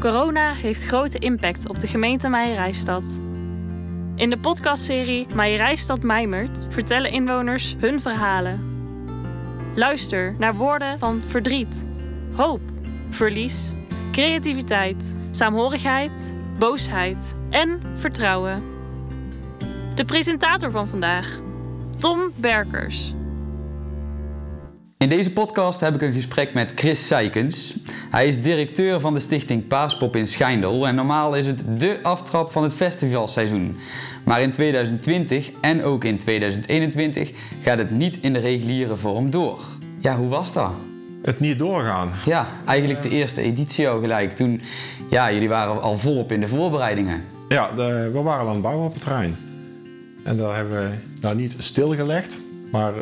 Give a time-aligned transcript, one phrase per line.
[0.00, 3.20] Corona heeft grote impact op de gemeente Meijerijstad.
[4.14, 8.60] In de podcastserie Meijerijstad Mijmert vertellen inwoners hun verhalen.
[9.74, 11.86] Luister naar woorden van verdriet,
[12.34, 12.60] hoop,
[13.10, 13.72] verlies,
[14.12, 18.62] creativiteit, saamhorigheid, boosheid en vertrouwen.
[19.94, 21.38] De presentator van vandaag,
[21.98, 23.14] Tom Berkers.
[24.98, 27.76] In deze podcast heb ik een gesprek met Chris Seikens.
[28.10, 32.50] Hij is directeur van de stichting Paaspop in Schijndel en normaal is het dé aftrap
[32.50, 33.76] van het festivalseizoen.
[34.24, 39.58] Maar in 2020 en ook in 2021 gaat het niet in de reguliere vorm door.
[39.98, 40.70] Ja, hoe was dat?
[41.22, 42.10] Het niet doorgaan.
[42.24, 44.32] Ja, eigenlijk de eerste editie al gelijk.
[44.32, 44.60] Toen,
[45.10, 47.24] ja, jullie waren al volop in de voorbereidingen.
[47.48, 49.36] Ja, de, we waren aan het bouwen op het terrein.
[50.24, 52.92] En daar hebben we nou niet stilgelegd, maar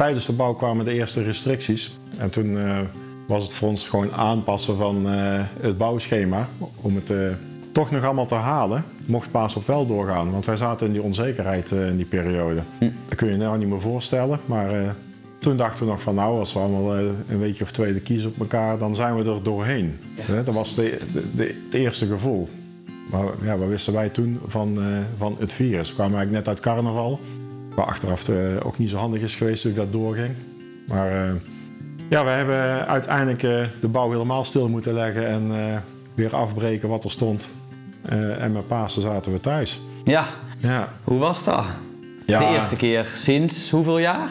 [0.00, 1.98] tijdens de bouw kwamen de eerste restricties.
[2.18, 2.78] En toen uh,
[3.26, 7.18] was het voor ons gewoon aanpassen van uh, het bouwschema om het uh,
[7.72, 8.84] toch nog allemaal te halen.
[9.06, 12.62] Mocht Paasop wel doorgaan, want wij zaten in die onzekerheid in die periode.
[12.78, 12.88] Hm.
[13.08, 14.94] Dat kun je je nou niet meer voorstellen, maar
[15.38, 18.30] toen dachten we nog van nou, als we allemaal een weekje of twee de kiezen
[18.30, 19.98] op elkaar, dan zijn we er doorheen.
[20.28, 20.42] Ja.
[20.42, 22.48] Dat was de, de, de, het eerste gevoel.
[23.10, 24.78] Maar ja, wat wisten wij toen van,
[25.16, 25.88] van het virus?
[25.88, 27.20] We kwamen eigenlijk net uit carnaval.
[27.86, 30.30] Achteraf uh, ook niet zo handig is geweest toen ik dat doorging.
[30.86, 31.32] Maar uh,
[32.08, 35.82] ja, we hebben uiteindelijk uh, de bouw helemaal stil moeten leggen en
[36.14, 37.48] weer afbreken wat er stond.
[38.38, 39.80] en met Pasen zaten we thuis.
[40.04, 40.24] Ja.
[40.58, 40.88] ja.
[41.04, 41.64] Hoe was dat?
[42.26, 42.38] Ja.
[42.38, 44.30] De eerste keer sinds hoeveel jaar?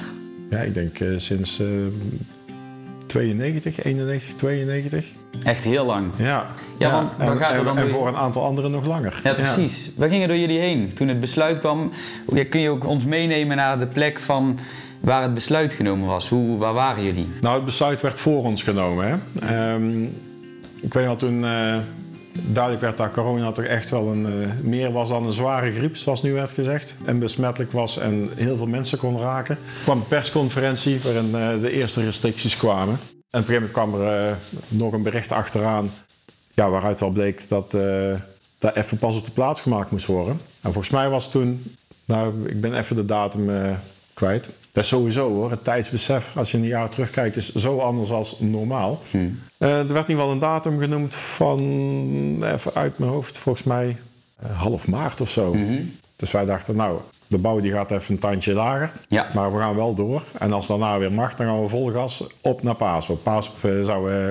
[0.49, 1.61] Ja, ik denk sinds
[3.09, 5.05] 92, 91, 92.
[5.43, 6.11] Echt heel lang.
[6.17, 9.19] Ja, ja, want en, gaat en, dan en voor een aantal anderen nog langer.
[9.23, 9.85] Ja, precies.
[9.85, 9.91] Ja.
[9.97, 11.91] Waar gingen door jullie heen toen het besluit kwam?
[12.49, 14.59] Kun je ook ons meenemen naar de plek van
[14.99, 16.29] waar het besluit genomen was?
[16.29, 17.27] Hoe, waar waren jullie?
[17.41, 19.21] Nou, het besluit werd voor ons genomen.
[19.39, 19.73] Hè?
[19.73, 20.03] Um,
[20.81, 21.75] ik weet nog toen uh,
[22.31, 25.97] duidelijk werd dat corona toch echt wel een, uh, meer was dan een zware griep,
[25.97, 26.95] zoals nu werd gezegd.
[27.05, 29.55] En besmettelijk was en heel veel mensen kon raken.
[29.55, 32.99] Er kwam een persconferentie waarin uh, de eerste restricties kwamen.
[33.29, 34.35] En op een gegeven moment kwam er uh,
[34.67, 35.89] nog een bericht achteraan,
[36.53, 37.77] ja, waaruit wel bleek dat
[38.57, 40.33] dat even pas op de plaats gemaakt moest worden.
[40.61, 43.49] En volgens mij was toen, nou, ik ben even de datum
[44.13, 44.53] kwijt.
[44.71, 48.35] Dat is sowieso hoor, het tijdsbesef, als je een jaar terugkijkt, is zo anders als
[48.39, 49.01] normaal.
[49.11, 49.39] Hmm.
[49.57, 51.59] er werd niet wel een datum genoemd van,
[52.43, 53.97] even uit mijn hoofd, volgens mij
[54.47, 55.51] half maart of zo.
[55.51, 55.95] Hmm.
[56.15, 58.91] Dus wij dachten, nou, de bouw die gaat even een tandje lager.
[59.07, 59.29] Ja.
[59.33, 60.23] Maar we gaan wel door.
[60.39, 63.21] En als daarna weer mag, dan gaan we vol gas op naar Pasen.
[63.21, 64.29] Pasen zou uh,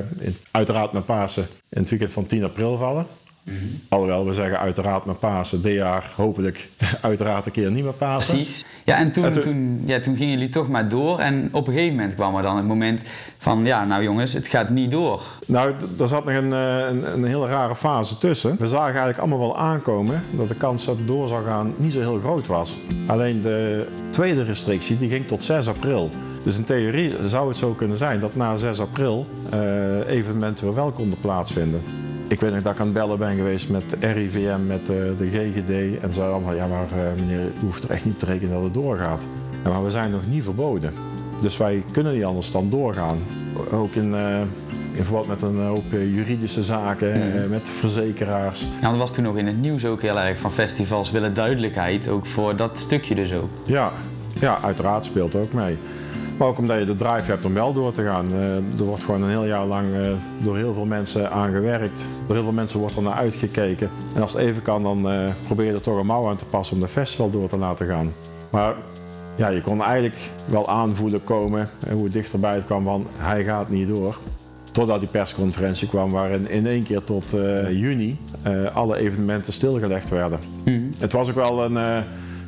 [0.50, 3.06] uiteraard met Pasen in het weekend van 10 april vallen.
[3.48, 3.80] Mm -hmm.
[3.88, 5.62] Alhoewel we zeggen uiteraard met Pasen.
[5.62, 6.68] Dit jaar hopelijk
[7.00, 8.34] uiteraard een keer niet met Pasen.
[8.34, 8.64] Precies.
[8.84, 11.18] Ja, en toen, en toen, toen, ja, toen gingen jullie toch maar door.
[11.18, 13.00] En op een gegeven moment kwam er dan het moment
[13.38, 13.64] van...
[13.64, 15.22] ja, nou jongens, het gaat niet door.
[15.46, 18.56] Nou, er zat nog een, een, een hele rare fase tussen.
[18.58, 20.22] We zagen eigenlijk allemaal wel aankomen...
[20.36, 22.80] dat de kans dat het door zou gaan niet zo heel groot was.
[23.06, 26.08] Alleen de tweede restrictie die ging tot 6 april.
[26.44, 29.26] Dus in theorie zou het zo kunnen zijn dat na 6 april...
[29.54, 31.82] Uh, evenementen weer wel konden plaatsvinden.
[32.28, 35.28] Ik weet nog dat ik aan het bellen ben geweest met RIVM, met uh, de
[35.30, 36.00] GGD.
[36.02, 38.62] En ze allemaal, ja maar uh, meneer, u hoeft er echt niet te rekenen dat
[38.62, 39.26] het doorgaat.
[39.64, 40.92] Maar we zijn nog niet verboden.
[41.40, 43.18] Dus wij kunnen niet anders dan doorgaan.
[43.70, 44.40] Ook in, uh,
[44.92, 47.48] in verband met een hoop juridische zaken, mm.
[47.48, 48.66] met verzekeraars.
[48.80, 52.08] Ja, dat was toen nog in het nieuws ook heel erg van festivals willen duidelijkheid,
[52.08, 53.50] ook voor dat stukje dus ook.
[53.66, 53.92] Ja,
[54.40, 55.78] ja uiteraard speelt ook mee.
[56.38, 58.26] Maar ook omdat je de drive hebt om wel door te gaan.
[58.32, 60.10] Uh, er wordt gewoon een heel jaar lang uh,
[60.42, 62.08] door heel veel mensen aan gewerkt.
[62.26, 63.90] Door heel veel mensen wordt er naar uitgekeken.
[64.14, 66.46] En als het even kan, dan uh, probeer je er toch een mouw aan te
[66.46, 68.12] passen om de festival door te laten gaan.
[68.50, 68.74] Maar
[69.36, 73.68] ja, je kon eigenlijk wel aanvoelen komen, hoe het dichterbij het kwam van hij gaat
[73.68, 74.18] niet door.
[74.72, 77.34] Totdat die persconferentie kwam waarin in één keer tot
[77.70, 78.18] juni
[78.72, 80.38] alle evenementen stilgelegd werden.
[80.64, 80.92] Mm.
[80.98, 82.04] Het was ook wel een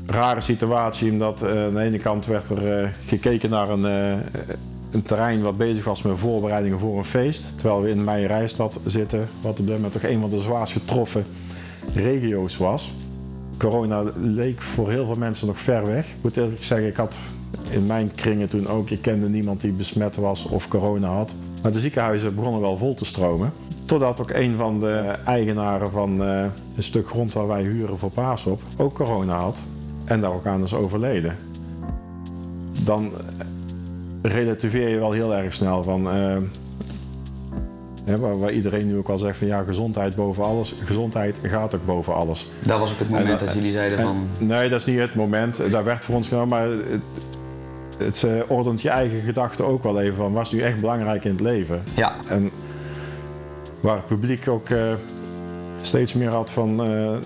[0.07, 4.21] rare situatie, omdat uh, aan de ene kant werd er uh, gekeken naar een, uh,
[4.91, 7.59] een terrein wat bezig was met voorbereidingen voor een feest.
[7.59, 11.25] Terwijl we in Meijerijstad zitten, wat op dit moment toch een van de zwaarst getroffen
[11.95, 12.95] regio's was.
[13.59, 16.07] Corona leek voor heel veel mensen nog ver weg.
[16.07, 17.19] Ik moet eerlijk zeggen, ik had
[17.71, 21.35] in mijn kringen toen ook, ik kende niemand die besmet was of corona had.
[21.63, 23.53] Maar de ziekenhuizen begonnen wel vol te stromen.
[23.85, 28.63] Totdat ook een van de eigenaren van een stuk grond waar wij huren voor Paasop
[28.77, 29.63] ook corona had
[30.11, 31.37] en daar ook aan is overleden,
[32.85, 33.13] dan
[34.23, 36.17] relativeer je wel heel erg snel van.
[36.17, 36.37] Uh,
[38.05, 40.75] hè, waar, waar, iedereen nu ook al zegt van ja, gezondheid boven alles.
[40.85, 42.49] Gezondheid gaat ook boven alles.
[42.59, 44.27] Dat was ook het moment en, dat jullie zeiden en, van.
[44.39, 45.71] Nee, dat is niet het moment.
[45.71, 47.03] Daar werd voor ons genomen, maar het,
[47.99, 51.31] het uh, ordent je eigen gedachten ook wel even van was nu echt belangrijk in
[51.31, 51.83] het leven.
[51.95, 52.15] Ja.
[52.29, 52.51] En
[53.81, 54.93] waar het publiek ook uh,
[55.83, 57.17] steeds meer had van, eh,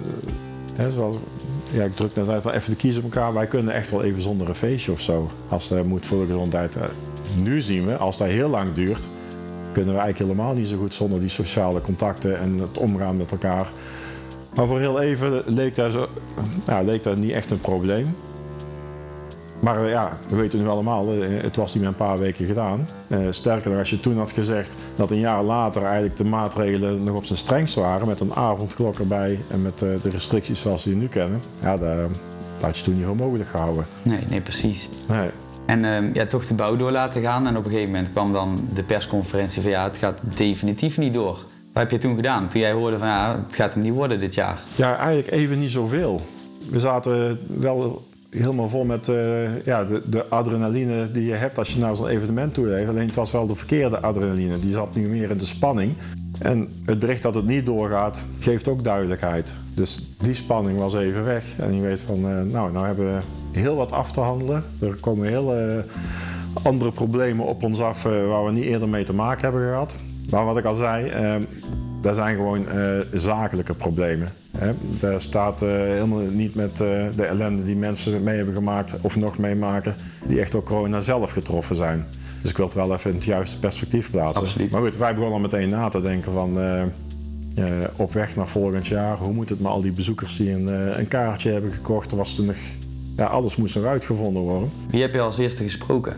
[0.76, 1.16] hè, zoals,
[1.74, 3.32] ja, ik druk net van even de kiezen op elkaar.
[3.32, 6.32] Wij kunnen echt wel even zonder een feestje of zo, als dat moet voor de
[6.32, 6.76] gezondheid.
[6.76, 6.82] Eh,
[7.42, 9.08] nu zien we, als dat heel lang duurt,
[9.72, 13.30] kunnen we eigenlijk helemaal niet zo goed zonder die sociale contacten en het omgaan met
[13.30, 13.68] elkaar.
[14.54, 16.08] Maar voor heel even leek zo,
[16.84, 18.14] leek dat niet echt een probleem.
[19.64, 22.46] Maar eh, ja, we weten nu allemaal, eh, het was niet met een paar weken
[22.46, 22.88] gedaan.
[23.08, 27.04] Eh, sterker nog, als je toen had gezegd dat een jaar later eigenlijk de maatregelen
[27.04, 30.90] nog op zijn strengst waren, met een avondklok erbij en met de restricties zoals we
[30.90, 31.96] die nu kennen, ja, dat,
[32.52, 33.86] dat had je toen niet voor mogelijk gehouden.
[34.02, 34.88] Nee, nee, precies.
[35.08, 35.30] Nee.
[35.66, 38.32] En um, ja, toch de bouw door laten gaan en op een gegeven moment kwam
[38.32, 41.34] dan de persconferentie van ja, het gaat definitief niet door.
[41.72, 42.48] Wat heb je toen gedaan?
[42.48, 44.60] Toen jij hoorde van ja, het gaat hem niet worden dit jaar.
[44.74, 46.20] Ja, eigenlijk even niet zoveel.
[46.70, 48.02] We zaten wel
[48.34, 52.08] helemaal vol met uh, ja, de, de, adrenaline die je hebt als je naar zo'n
[52.08, 52.86] evenement toe.
[52.88, 54.58] Alleen het was wel de verkeerde adrenaline.
[54.58, 55.94] Die zat nu meer in de spanning.
[56.38, 59.54] En het bericht dat het niet doorgaat, geeft ook duidelijkheid.
[59.74, 61.44] Dus die spanning was even weg.
[61.58, 63.20] En je weet van, uh, nou, nou hebben we
[63.58, 64.62] heel wat af te handelen.
[64.80, 65.84] Er komen hele
[66.62, 70.02] andere problemen op ons af uh, waar we niet eerder mee te maken hebben gehad.
[70.30, 71.10] Maar wat ik al zei,
[72.04, 72.66] dat zijn gewoon
[73.12, 74.28] zakelijke problemen.
[74.58, 78.94] Hè, daar staat uh, helemaal niet met uh, de ellende die mensen mee hebben gemaakt
[79.00, 79.94] of nog meemaken,
[80.26, 82.06] die echt door corona zelf getroffen zijn.
[82.40, 84.42] Dus ik wil het wel even in het juiste perspectief plaatsen.
[84.42, 84.70] Absoluut.
[84.70, 86.58] Maar goed, wij begonnen al meteen na te denken van
[87.96, 91.08] op weg naar volgend jaar, hoe moet het met al die bezoekers die een, een
[91.08, 92.10] kaartje hebben gekocht?
[92.10, 92.56] Er was toen nog,
[93.16, 94.70] ja, alles moest nog uitgevonden worden.
[94.90, 96.16] Wie heb je als eerste gesproken?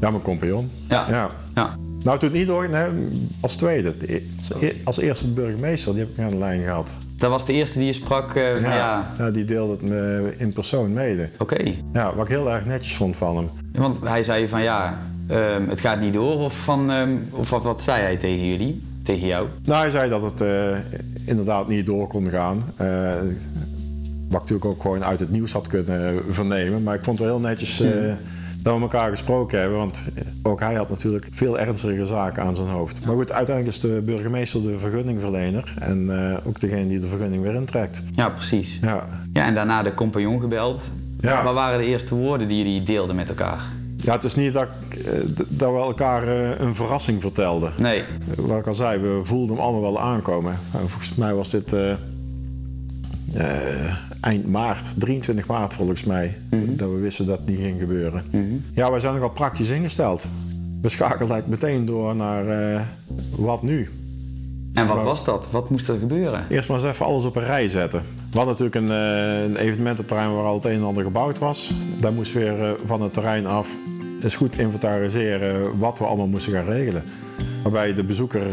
[0.00, 0.70] ja, mijn compagnon.
[0.88, 1.10] Ja.
[1.10, 1.28] ja.
[1.54, 1.76] ja.
[2.04, 2.86] Nou, toen niet door, nee,
[3.40, 3.94] als tweede.
[4.84, 6.94] Als eerste de burgemeester, die heb ik aan de lijn gehad.
[7.16, 8.34] Dat was de eerste die je sprak?
[8.34, 9.30] Uh, ja, ja.
[9.30, 11.28] die deelde het me in persoon mede.
[11.38, 11.72] Oké.
[11.92, 13.50] Ja, wat ik heel erg netjes vond van hem.
[13.72, 14.98] Want hij zei van ja,
[15.30, 18.82] um, het gaat niet door of, van, um, of wat, wat zei hij tegen jullie?
[19.02, 19.48] Tegen jou?
[19.64, 20.76] Nou, hij zei dat het uh,
[21.24, 22.62] inderdaad niet door kon gaan.
[22.80, 23.12] Uh,
[24.28, 26.82] wat ik natuurlijk ook gewoon uit het nieuws had kunnen vernemen.
[26.82, 27.78] Maar ik vond het wel heel netjes...
[27.78, 28.16] Hmm
[28.64, 29.78] dat we elkaar gesproken hebben.
[29.78, 30.04] Want
[30.42, 33.04] ook hij had natuurlijk veel ernstige zaken aan zijn hoofd.
[33.06, 35.74] Maar goed, uiteindelijk is de burgemeester de vergunningverlener.
[35.78, 38.02] En uh, ook degene die de vergunning weer intrekt.
[38.14, 38.78] Ja, precies.
[38.80, 40.90] Ja, ja en daarna de compagnon gebeld.
[41.20, 41.42] Ja.
[41.42, 43.60] Wat waren de eerste woorden die jullie deelden met elkaar?
[43.96, 45.12] Ja, het is niet dat, eh,
[45.48, 47.72] dat we elkaar eh, een verrassing vertelden.
[47.78, 48.02] Nee.
[48.36, 50.58] Wat ik al zei, we voelden hem allemaal wel aankomen.
[50.70, 51.94] Volgens mij was dit uh,
[54.20, 56.76] eind maart, 23 maart volgens mij, mhm.
[56.76, 58.24] dat we wisten dat het niet ging gebeuren.
[58.30, 58.64] Mm -hmm.
[58.74, 60.26] Ja, wij zijn nogal praktisch ingesteld.
[60.82, 62.80] We schakelden meteen door naar uh,
[63.36, 63.88] wat nu.
[64.72, 65.50] En wat was dat?
[65.50, 66.46] Wat moest er gebeuren?
[66.48, 68.00] Eerst maar eens even alles op een rij zetten.
[68.30, 71.74] We hadden natuurlijk een, uh, een evenemententerrein waar al het een en ander gebouwd was.
[72.00, 73.68] Daar moest weer van het terrein af
[74.20, 77.04] eens goed inventariseren wat we allemaal moesten gaan regelen.
[77.62, 78.50] Waarbij de bezoeker,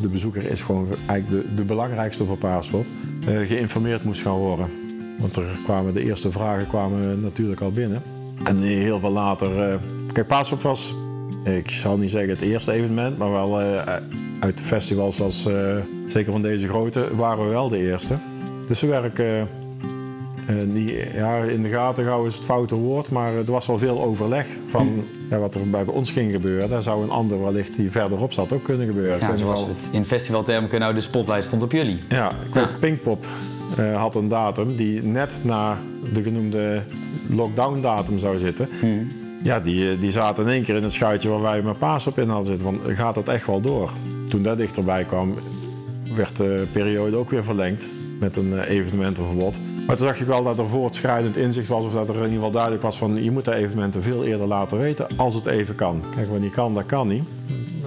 [0.00, 2.86] de bezoeker is gewoon eigenlijk de, de belangrijkste voor Paaspop.
[3.26, 4.66] Eh, geïnformeerd moest gaan worden.
[5.18, 8.02] Want er kwamen de eerste vragen kwamen natuurlijk al binnen.
[8.44, 9.72] En heel veel later.
[9.72, 9.78] Uh,
[10.12, 10.94] kijk, Paasop was,
[11.44, 13.82] ik zal niet zeggen het eerste evenement, maar wel uh,
[14.40, 15.48] uit festivals zoals
[16.06, 18.16] zeker van deze grote, waren we wel de eerste.
[18.68, 19.48] Dus we werken
[20.54, 24.02] niet, ja, in de gaten houden is het foute woord, maar er was wel veel
[24.02, 25.34] overleg van hm.
[25.34, 26.68] ja, wat er bij ons ging gebeuren.
[26.68, 29.18] Daar zou een ander wellicht die verderop zat ook kunnen gebeuren.
[29.18, 29.68] Ja, zoals wel...
[29.68, 31.98] het in festivaltermen nou de spotlight stond op jullie.
[32.08, 33.26] Ja, ik weet, Pinkpop
[33.78, 35.78] uh, had een datum die net na
[36.12, 36.82] de genoemde
[37.28, 38.68] lockdown datum zou zitten.
[38.80, 38.86] Hm.
[39.42, 42.06] Ja, die, eh, die zaten in één keer in het schuitje waar wij met paas
[42.06, 42.66] op in hadden zitten.
[42.66, 43.90] Van, gaat dat echt wel door?
[44.28, 45.34] Toen dat dichterbij kwam,
[46.14, 47.88] werd de periode ook weer verlengd
[48.20, 49.60] met een eh, evenementenverbod.
[49.86, 52.34] Maar toen zag ik wel dat er voortschrijdend inzicht was, of dat er in ieder
[52.34, 55.74] geval duidelijk was van je moet de evenementen veel eerder laten weten als het even
[55.74, 56.02] kan.
[56.14, 57.22] Kijk, wanneer kan, dat kan niet.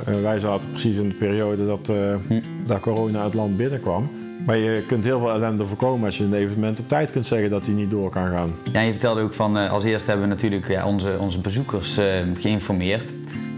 [0.10, 4.10] Uh, wij zaten precies in de periode dat, uh, dat corona het land binnenkwam.
[4.46, 7.50] Maar je kunt heel veel ellende voorkomen als je een evenement op tijd kunt zeggen
[7.50, 8.50] dat hij niet door kan gaan.
[8.72, 12.00] Ja, je vertelde ook van als eerste hebben we natuurlijk ja, onze, onze bezoekers
[12.34, 13.14] geïnformeerd.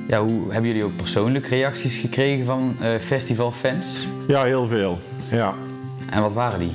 [0.07, 4.07] Ja, hoe hebben jullie ook persoonlijke reacties gekregen van festivalfans?
[4.27, 5.00] Ja, heel veel.
[5.29, 5.53] Ja.
[6.10, 6.71] En wat waren die?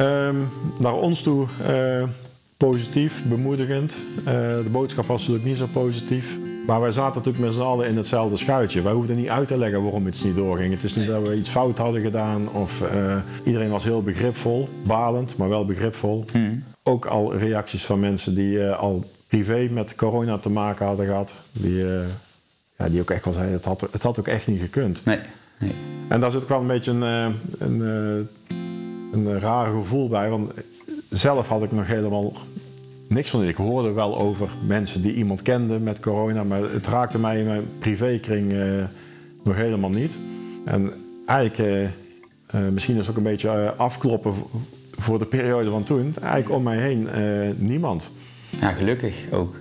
[0.00, 2.08] Um, naar ons toe uh,
[2.56, 3.96] positief, bemoedigend.
[4.18, 6.38] Uh, de boodschap was natuurlijk niet zo positief.
[6.66, 8.82] Maar wij zaten natuurlijk met z'n allen in hetzelfde schuitje.
[8.82, 10.72] Wij hoefden niet uit te leggen waarom iets niet doorging.
[10.72, 12.52] Het is niet dat we iets fout hadden gedaan.
[12.52, 16.24] Of, uh, iedereen was heel begripvol, balend, maar wel begripvol.
[16.32, 16.64] Hmm.
[16.82, 21.34] Ook al reacties van mensen die al privé met corona te maken hadden gehad.
[21.52, 21.84] Die,
[22.76, 25.04] ja, die ook echt wel zeiden, het had, het had ook echt niet gekund.
[25.04, 25.18] Nee.
[25.58, 25.74] nee.
[26.08, 28.28] En daar zit ook wel een beetje een, een
[29.12, 30.30] een raar gevoel bij.
[30.30, 30.50] Want
[31.08, 32.32] zelf had ik nog helemaal
[33.08, 33.44] niks van.
[33.44, 37.46] Ik hoorde wel over mensen die iemand kenden met corona, maar het raakte mij in
[37.46, 38.84] mijn privékring uh,
[39.44, 40.18] nog helemaal niet.
[40.64, 40.92] En
[41.26, 41.92] eigenlijk, uh, eh,
[42.72, 44.34] misschien is het ook een beetje eh, afkloppen
[44.90, 46.14] voor de periode van toen.
[46.20, 48.10] Eigenlijk om mij heen eh, niemand.
[48.60, 49.54] Ja, gelukkig ook.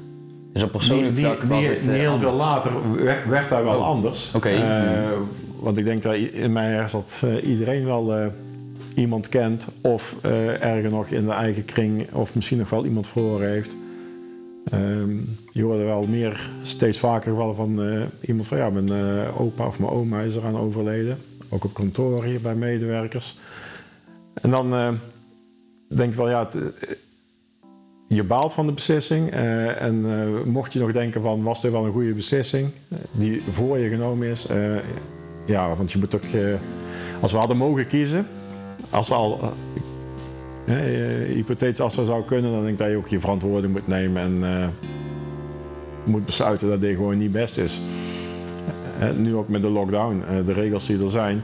[0.53, 2.72] Dus op persoonlijk die, vlak was die- het eh, heel veel later
[3.03, 4.32] werd, werd daar wel Oh, anders.
[4.36, 4.50] oké.
[4.50, 5.10] Eh,
[5.60, 8.25] want ik denk dat in mij ergens dat eh, iedereen wel eh,
[9.00, 9.68] iemand kent.
[9.82, 12.13] Of eh erger nog in de eigen kring.
[12.13, 13.75] Of misschien nog wel iemand verloren heeft.
[14.72, 15.18] Ehm,
[15.51, 19.68] je hoorde wel meer, steeds vaker gevallen van eh, iemand van ja, mijn eh, opa
[19.68, 21.18] of mijn oma is eraan overleden.
[21.50, 23.39] Ook op kantoor hier bij medewerkers.
[24.34, 24.98] En dan
[25.88, 26.48] denk ik wel, ja,
[28.08, 29.32] je baalt van de beslissing.
[29.32, 30.01] en
[30.50, 32.72] mocht je nog denken van, was dit wel een goede beslissing
[33.12, 34.48] die voor je genomen is?
[35.50, 36.53] ja, want je moet eh,
[37.22, 38.27] als we hadden mogen kiezen,
[38.89, 39.39] als al,
[40.65, 43.74] eh, eh, hypothetisch als dat zou kunnen, dan denk ik dat je ook je verantwoording
[43.74, 44.67] moet nemen en eh,
[46.05, 47.79] moet besluiten dat dit gewoon niet best is.
[49.00, 51.41] Eh, nu ook met de lockdown, eh, de regels die er zijn.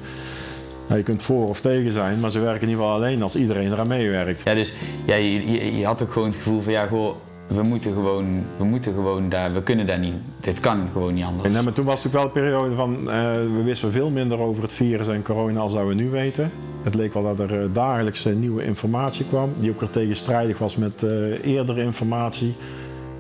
[0.90, 3.36] Ja, je kunt voor of tegen zijn, maar ze werken in ieder geval alleen als
[3.36, 4.42] iedereen eraan meewerkt.
[4.44, 4.74] Ja, dus
[5.06, 7.16] ja, je, je, je had ook gewoon het gevoel van ja, goh,
[7.48, 11.24] we moeten gewoon, we moeten gewoon daar, we kunnen daar niet, dit kan gewoon niet
[11.24, 11.44] anders.
[11.44, 14.10] En, nou, maar toen was het ook wel een periode van, eh, we wisten veel
[14.10, 16.52] minder over het virus en corona als dat we nu weten.
[16.84, 20.58] Het leek wel dat er eh, dagelijks eh, nieuwe informatie kwam, die ook weer tegenstrijdig
[20.58, 22.56] was met eh, eerdere informatie.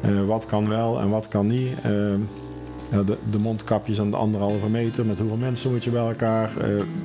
[0.01, 1.69] Eh, wat kan wel en wat kan niet.
[1.81, 6.49] Eh, de, de mondkapjes aan de anderhalve meter, met hoeveel mensen moet je bij elkaar.
[6.49, 6.63] Eh,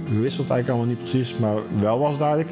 [0.08, 2.50] we wisten het eigenlijk allemaal niet precies, maar wel was duidelijk.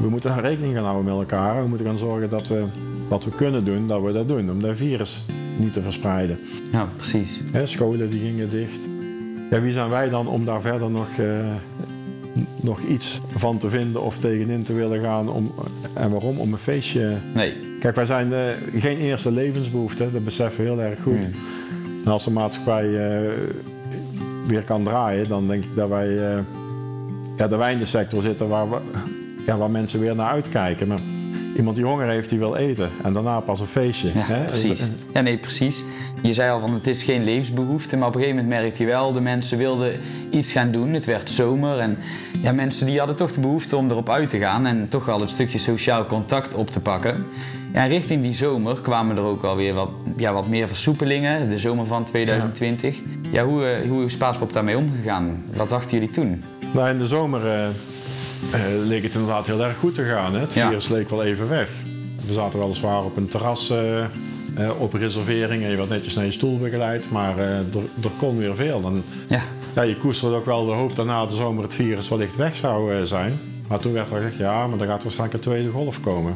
[0.00, 1.62] We moeten rekening gaan houden met elkaar.
[1.62, 2.64] We moeten gaan zorgen dat we
[3.12, 4.50] wat we kunnen doen, dat we dat doen.
[4.50, 5.24] Om dat virus
[5.56, 6.38] niet te verspreiden.
[6.72, 7.40] Ja, precies.
[7.52, 8.88] Hè, scholen die gingen dicht.
[9.50, 11.54] Ja, wie zijn wij dan om daar verder nog, eh,
[12.60, 15.30] nog iets van te vinden of tegenin te willen gaan?
[15.30, 15.52] Om,
[15.94, 16.38] en waarom?
[16.38, 17.16] Om een feestje.
[17.34, 21.24] Nee, Kijk, wij zijn eh, geen eerste levensbehoefte, dat beseffen we heel erg goed.
[21.24, 22.02] Hmm.
[22.04, 23.30] En als de maatschappij eh,
[24.46, 26.08] weer kan draaien, dan denk ik dat wij,
[27.36, 28.78] ja, dat wij in de sector zitten waar, we,
[29.46, 30.88] ja, waar mensen weer naar uitkijken.
[30.88, 31.00] Maar
[31.56, 32.90] iemand die honger heeft, die wil eten.
[33.02, 34.10] En daarna pas een feestje.
[34.14, 34.44] ja, hè?
[34.44, 34.82] precies.
[35.12, 35.82] Ja, nee, precies.
[36.22, 38.88] Je zei al van het is geen levensbehoefte, maar op een gegeven moment merkte je
[38.88, 40.92] wel, de mensen wilden iets gaan doen.
[40.92, 41.98] Het werd zomer en
[42.42, 45.20] ja, mensen die hadden toch de behoefte om erop uit te gaan en toch wel
[45.20, 47.24] het stukje sociaal contact op te pakken.
[47.72, 51.58] Ja, richting die zomer kwamen er ook wel weer wat, ja, wat meer versoepelingen, de
[51.58, 52.98] zomer van 2020.
[53.30, 55.44] Ja, hoe, eh, hoe is Paaspop daarmee omgegaan?
[55.56, 56.44] Wat dachten jullie toen?
[56.72, 57.72] Nou, in de zomer eh, eh,
[58.86, 60.34] leek het inderdaad heel erg goed te gaan.
[60.34, 60.40] Hè?
[60.40, 60.68] Het Ja.
[60.68, 61.68] virus leek wel even weg.
[62.26, 64.06] We zaten weliswaar op een terras eh, eh,
[64.80, 68.54] op reservering en je werd netjes naar je stoel begeleid, maar eh, er, kon weer
[68.56, 68.82] veel.
[68.84, 69.42] En, Ja,
[69.74, 72.56] ja, je koesterde ook wel de hoop dat na de zomer het virus wellicht weg
[72.56, 73.38] zou eh, zijn.
[73.68, 76.34] Maar toen werd er gezegd, ja, maar er gaat waarschijnlijk een tweede golf komen.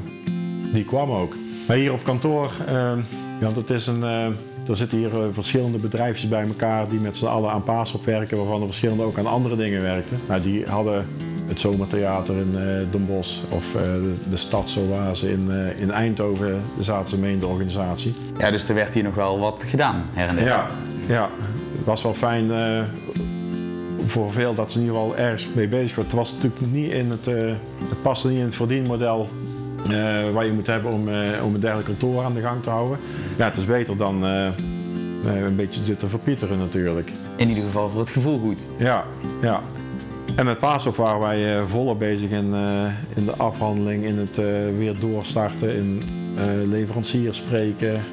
[0.72, 1.34] Die kwam ook.
[1.68, 2.92] Maar hier op kantoor, eh,
[3.40, 4.26] ja, dat is een, eh,
[4.68, 8.36] er zitten hier eh, verschillende bedrijfjes bij elkaar die met z'n allen aan Paasop werken,
[8.36, 10.18] waarvan er verschillende ook aan andere dingen werkten.
[10.28, 11.06] Nou, die hadden
[11.46, 16.62] het Zomertheater in eh Den Bosch of eh, de, de Stadsoase in, eh, in Eindhoven,
[16.80, 18.14] zaten ze mee in de organisatie.
[18.38, 20.44] ja dus er werd hier nog wel wat gedaan her en der.
[20.44, 20.66] Ja,
[21.06, 21.30] ja,
[21.76, 22.50] het was wel fijn
[24.06, 26.04] voor veel dat ze in ieder geval ergens mee bezig waren.
[26.04, 27.26] Het was natuurlijk niet in het,
[27.88, 29.28] het paste niet in het verdienmodel
[29.84, 31.08] eh, waar je moet hebben om,
[31.42, 32.98] om een dergelijk kantoor aan de gang te houden.
[33.36, 37.10] Ja, het is beter dan een beetje zitten verpieteren natuurlijk.
[37.36, 38.70] In ieder geval voor het gevoel goed.
[38.76, 39.04] Ja,
[39.42, 39.62] ja.
[40.36, 44.38] En met Paasop waren wij eh, volop bezig in, eh, in de afhandeling, in het
[44.38, 44.46] eh,
[44.78, 46.02] weer doorstarten, in
[46.64, 48.04] leveranciers spreken.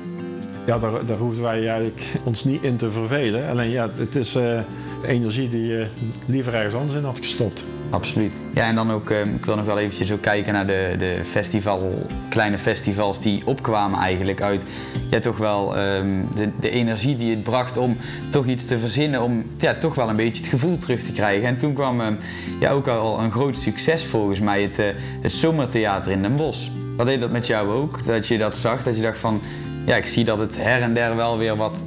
[0.66, 3.50] Ja, daar, daar hoefden wij eigenlijk ons niet in te vervelen.
[3.50, 4.60] Alleen ja, het is eh,
[5.08, 5.88] energie die je
[6.26, 7.64] liever ergens anders in had gestopt.
[7.90, 8.40] Absoluut.
[8.54, 12.08] Ja, en dan ook, ik wil nog wel eventjes ook kijken naar de, de festival,
[12.30, 14.66] kleine festivals die opkwamen eigenlijk uit
[15.14, 17.98] ja, toch wel ehm, de, de energie die het bracht om
[18.30, 21.48] toch iets te verzinnen, om ja, toch wel een beetje het gevoel terug te krijgen.
[21.48, 22.14] En toen kwam ehm,
[22.60, 24.86] ja, ook al een groot succes volgens mij, het, eh,
[25.22, 26.70] het Zomertheater in Den Bosch.
[26.98, 28.06] Wat deed dat met jou ook?
[28.06, 29.42] Dat je dat zag, dat je dacht van,
[29.86, 31.84] ja, ik zie dat het her en der wel weer wat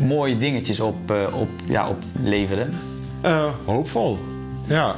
[0.00, 2.66] mooie dingetjes op, eh, op, ja, opleverde.
[3.20, 4.18] Eh, hoopvol,
[4.66, 4.96] ja.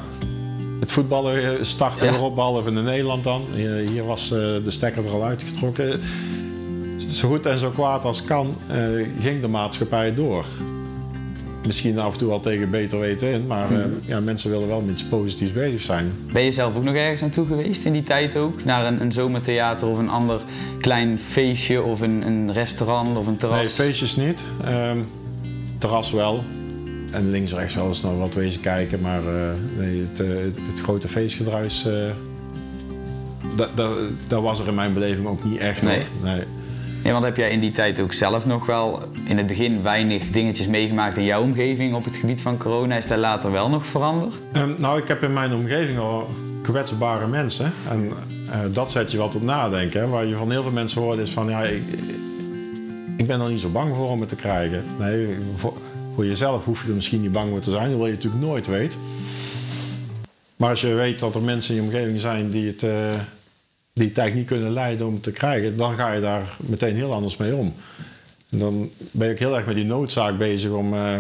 [0.81, 2.11] Het voetballen eh, startte Ja.
[2.11, 3.45] weer op, behalve in Nederland dan.
[3.55, 6.01] Hier, hier was eh, de stekker er al uitgetrokken.
[7.15, 8.77] Zo goed en zo kwaad als kan eh,
[9.21, 10.45] ging de maatschappij door.
[11.67, 14.81] Misschien af en toe wel tegen beter weten in, maar eh, ja, mensen willen wel
[14.81, 16.13] met iets positiefs bezig zijn.
[16.33, 18.65] Ben je zelf ook nog ergens naartoe geweest in die tijd ook?
[18.65, 20.41] Naar een, een zomertheater of een ander
[20.81, 23.57] klein feestje of een, een restaurant of een terras?
[23.57, 24.41] Nee, feestjes niet.
[24.65, 24.99] Ehm,
[25.79, 26.45] terras wel.
[27.13, 30.81] En links rechts wel eens naar wat wezen kijken, maar eh, nee, het, het, het
[30.83, 31.87] grote feestgedruis,
[33.57, 33.91] dat, dat,
[34.29, 35.83] dat was er in mijn beleving ook niet echt.
[35.83, 36.03] nee.
[37.13, 40.67] Want heb jij in die tijd ook zelf nog wel in het begin weinig dingetjes
[40.67, 42.97] meegemaakt in jouw omgeving op het gebied van corona?
[42.97, 44.35] Is dat later wel nog veranderd?
[44.53, 46.29] Ehm, nou, ik heb in mijn omgeving al
[46.63, 47.73] kwetsbare mensen.
[47.89, 48.13] En
[48.51, 50.01] eh, dat zet je wel tot nadenken.
[50.01, 50.09] Hè.
[50.09, 51.49] Waar je van heel veel mensen hoort is van...
[51.49, 51.83] Ja, ik,
[53.17, 54.85] ik ben er niet zo bang voor om het te krijgen.
[54.99, 57.89] Nee, voor, jezelf hoef je er misschien niet bang voor te zijn.
[57.89, 58.97] Dat wil je natuurlijk nooit weet.
[60.57, 62.93] Maar als je weet dat er mensen in je omgeving zijn die het, uh,
[63.95, 65.77] die eigenlijk niet kunnen leiden om te krijgen...
[65.77, 67.75] dan ga je daar meteen heel anders mee om.
[68.51, 70.95] En dan ben ik heel erg met die noodzaak bezig om...
[70.95, 71.19] Uh,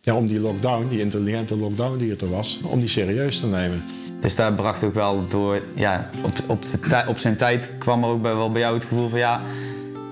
[0.00, 3.82] ja, om die lockdown, die intelligente lockdown die er was, om die serieus te nemen.
[4.20, 6.64] Dus daar bracht ook wel door, ja, op, op,
[7.08, 9.42] op zijn tijd kwam er ook bij, wel bij jou het gevoel van ja,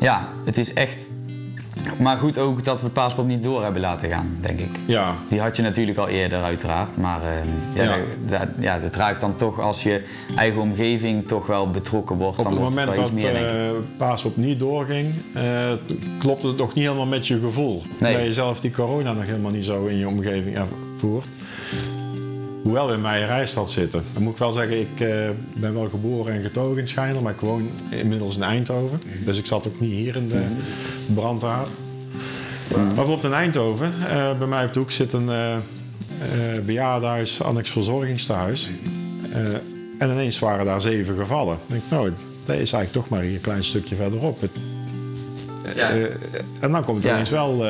[0.01, 1.09] ja, het is echt.
[1.99, 4.79] Maar goed ook dat we paaspop niet door hebben laten gaan, denk ik.
[4.87, 5.15] Ja.
[5.29, 7.29] Die had je natuurlijk al eerder uiteraard, maar uh,
[7.75, 7.97] ja, ja.
[8.27, 10.03] Dat, ja, het raakt dan toch als je
[10.37, 12.39] eigen omgeving toch wel betrokken wordt.
[12.39, 15.43] Op het moment het dat meer, uh, paaspop niet doorging, uh,
[16.19, 17.83] klopte het nog niet helemaal met je gevoel.
[18.01, 18.15] Nee.
[18.15, 21.27] Dat je zelf die corona nog helemaal niet zo in je omgeving ervoert.
[22.63, 24.03] Hoewel we in mijn reisstad zitten.
[24.13, 25.09] Dan moet ik wel zeggen, ik uh,
[25.53, 29.01] ben wel geboren en getogen in Schijndel, maar ik woon inmiddels in Eindhoven.
[29.25, 30.43] Dus ik zat ook niet hier in de
[31.15, 31.69] brandhaard.
[32.77, 35.57] Maar bijvoorbeeld in Eindhoven, uh, bij mij op de hoek zit een uh,
[36.67, 38.71] bejaardenhuis, annex verzorgingstehuis.
[39.99, 41.55] en ineens waren daar zeven gevallen.
[41.55, 42.13] Ik denk, nou,
[42.45, 44.41] dat is eigenlijk toch maar hier een klein stukje verderop.
[44.41, 44.51] Het,
[45.75, 45.91] Ja.
[46.61, 47.13] en dan komt Ja.
[47.13, 47.63] ineens wel,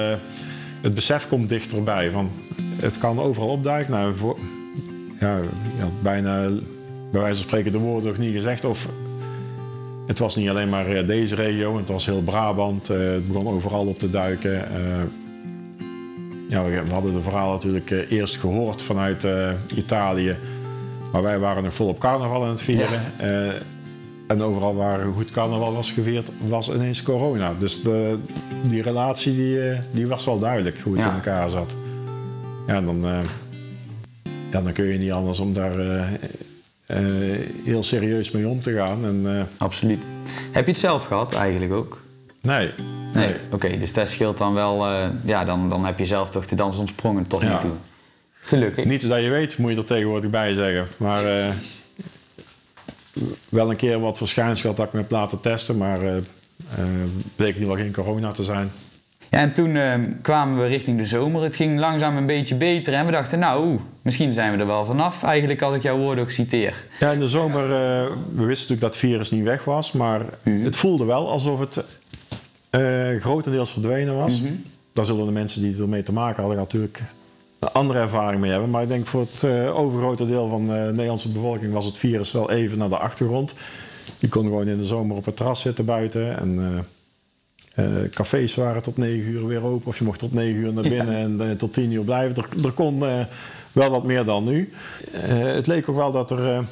[0.80, 2.11] het besef komt dichterbij.
[2.11, 2.30] Van,
[2.76, 3.90] het kan overal opduiken.
[3.92, 4.38] Nou, voor,
[5.21, 5.38] ja,
[6.02, 6.49] bijna
[7.11, 8.64] bij wijze van spreken de woorden nog niet gezegd.
[8.64, 8.87] Of
[10.08, 12.90] het was niet alleen maar eh, deze regio, het was heel Brabant.
[12.90, 14.54] eh, het begon overal op te duiken.
[14.70, 15.02] eh.
[16.48, 19.26] ja, we hadden de verhaal natuurlijk eerst gehoord vanuit
[19.76, 20.36] Italië.
[21.12, 23.02] Maar wij waren nog volop carnaval aan het vieren.
[24.28, 27.52] En overal waar goed carnaval was gevierd, was ineens corona.
[27.58, 28.18] Dus de,
[28.62, 29.58] die relatie die,
[29.90, 31.08] die was wel duidelijk hoe het Ja.
[31.08, 31.70] in elkaar zat.
[32.66, 33.04] Ja, dan,
[34.50, 35.72] ja, dan kun je niet anders om daar
[37.64, 39.04] heel serieus mee om te gaan.
[39.04, 40.06] En, eh, Absoluut.
[40.52, 42.00] Heb je het zelf gehad eigenlijk ook?
[42.41, 42.71] nee.
[43.15, 43.34] Nee.
[43.52, 44.86] Oké, dus dat scheelt dan wel.
[44.86, 47.56] eh, ja, dan, dan heb je zelf toch de dans ontsprongen tot nu Ja.
[47.58, 47.71] toe.
[48.41, 48.84] Gelukkig.
[48.84, 50.86] Niet dat je weet, moet je er tegenwoordig bij zeggen.
[50.97, 51.49] Maar eh,
[53.49, 56.84] wel een keer wat verschijnsel dat ik me heb laten testen, maar eh eh,
[57.36, 58.71] bleek in ieder geval geen corona te zijn.
[59.30, 61.43] Ja, en toen eh, kwamen we richting de zomer.
[61.43, 64.84] Het ging langzaam een beetje beter en we dachten, nou, misschien zijn we er wel
[64.84, 65.23] vanaf.
[65.23, 66.84] Eigenlijk als ik jouw woorden ook citeer.
[67.00, 70.21] Ja, in de zomer, eh, we wisten natuurlijk dat het virus niet weg was, maar
[70.43, 71.84] het voelde wel alsof het
[72.71, 74.43] eh, grotendeels verdwenen was.
[74.93, 77.02] Daar zullen de mensen die ermee te maken hadden natuurlijk
[77.58, 78.71] een andere ervaring mee hebben.
[78.71, 82.32] Maar ik denk voor het eh, overgrote deel van de Nederlandse bevolking was het virus
[82.32, 83.54] wel even naar de achtergrond.
[84.19, 86.86] Je kon gewoon in de zomer op het terras zitten buiten en...
[87.78, 90.82] eh, cafés waren tot 9 uur weer open, of je mocht tot 9 uur naar
[90.82, 92.36] binnen en eh, tot 10 uur blijven.
[92.36, 93.25] Er, er kon eh,
[93.73, 94.73] wel wat meer dan nu.
[95.21, 96.64] Het leek ook wel dat er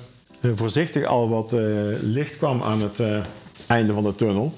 [0.54, 1.56] voorzichtig al wat
[2.00, 3.02] licht kwam aan het
[3.66, 4.52] einde van de tunnel.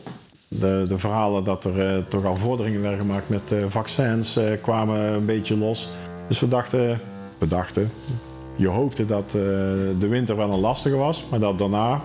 [0.49, 5.57] De, de verhalen dat er toch al vorderingen werden gemaakt met vaccins kwamen een beetje
[5.57, 5.89] los.
[6.29, 7.01] Dus we dachten,
[7.39, 7.91] we dachten,
[8.57, 12.01] je hoopte dat de winter wel een lastige was, maar dat daarna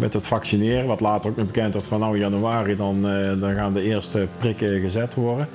[0.00, 3.54] met het vaccineren, wat later ook nog bekend werd van nou januari, dan, eh, dan
[3.54, 5.48] gaan de eerste prikken gezet worden.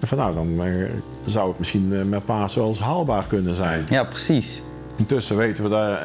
[0.00, 0.90] En van nou, dan eh,
[1.24, 3.86] zou het misschien eh, met paas wel eens haalbaar kunnen zijn.
[3.88, 4.62] Ja, precies.
[4.96, 5.98] Intussen weten we dat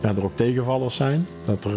[0.00, 1.26] ja, er ook tegenvallers zijn.
[1.44, 1.74] Dat er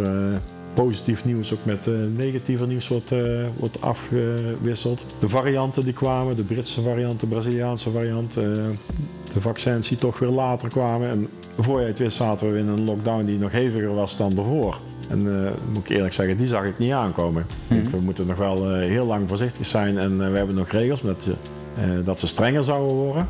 [0.74, 3.14] positief nieuws ook met negatiever nieuws wordt,
[3.58, 5.06] wordt afgewisseld.
[5.20, 10.30] De varianten die kwamen, de Britse variant, de Braziliaanse variant, de vaccins die toch weer
[10.30, 11.10] later kwamen.
[11.10, 14.38] En voor je het wist zaten we in een lockdown die nog heviger was dan
[14.38, 14.80] ervoor.
[15.10, 17.46] En eh, moet ik eerlijk zeggen, die zag ik niet aankomen.
[17.68, 20.70] Denk, We moeten nog wel eh, heel lang voorzichtig zijn en eh, we hebben nog
[20.70, 21.34] regels met, ze,
[22.04, 23.28] dat ze strenger zouden worden.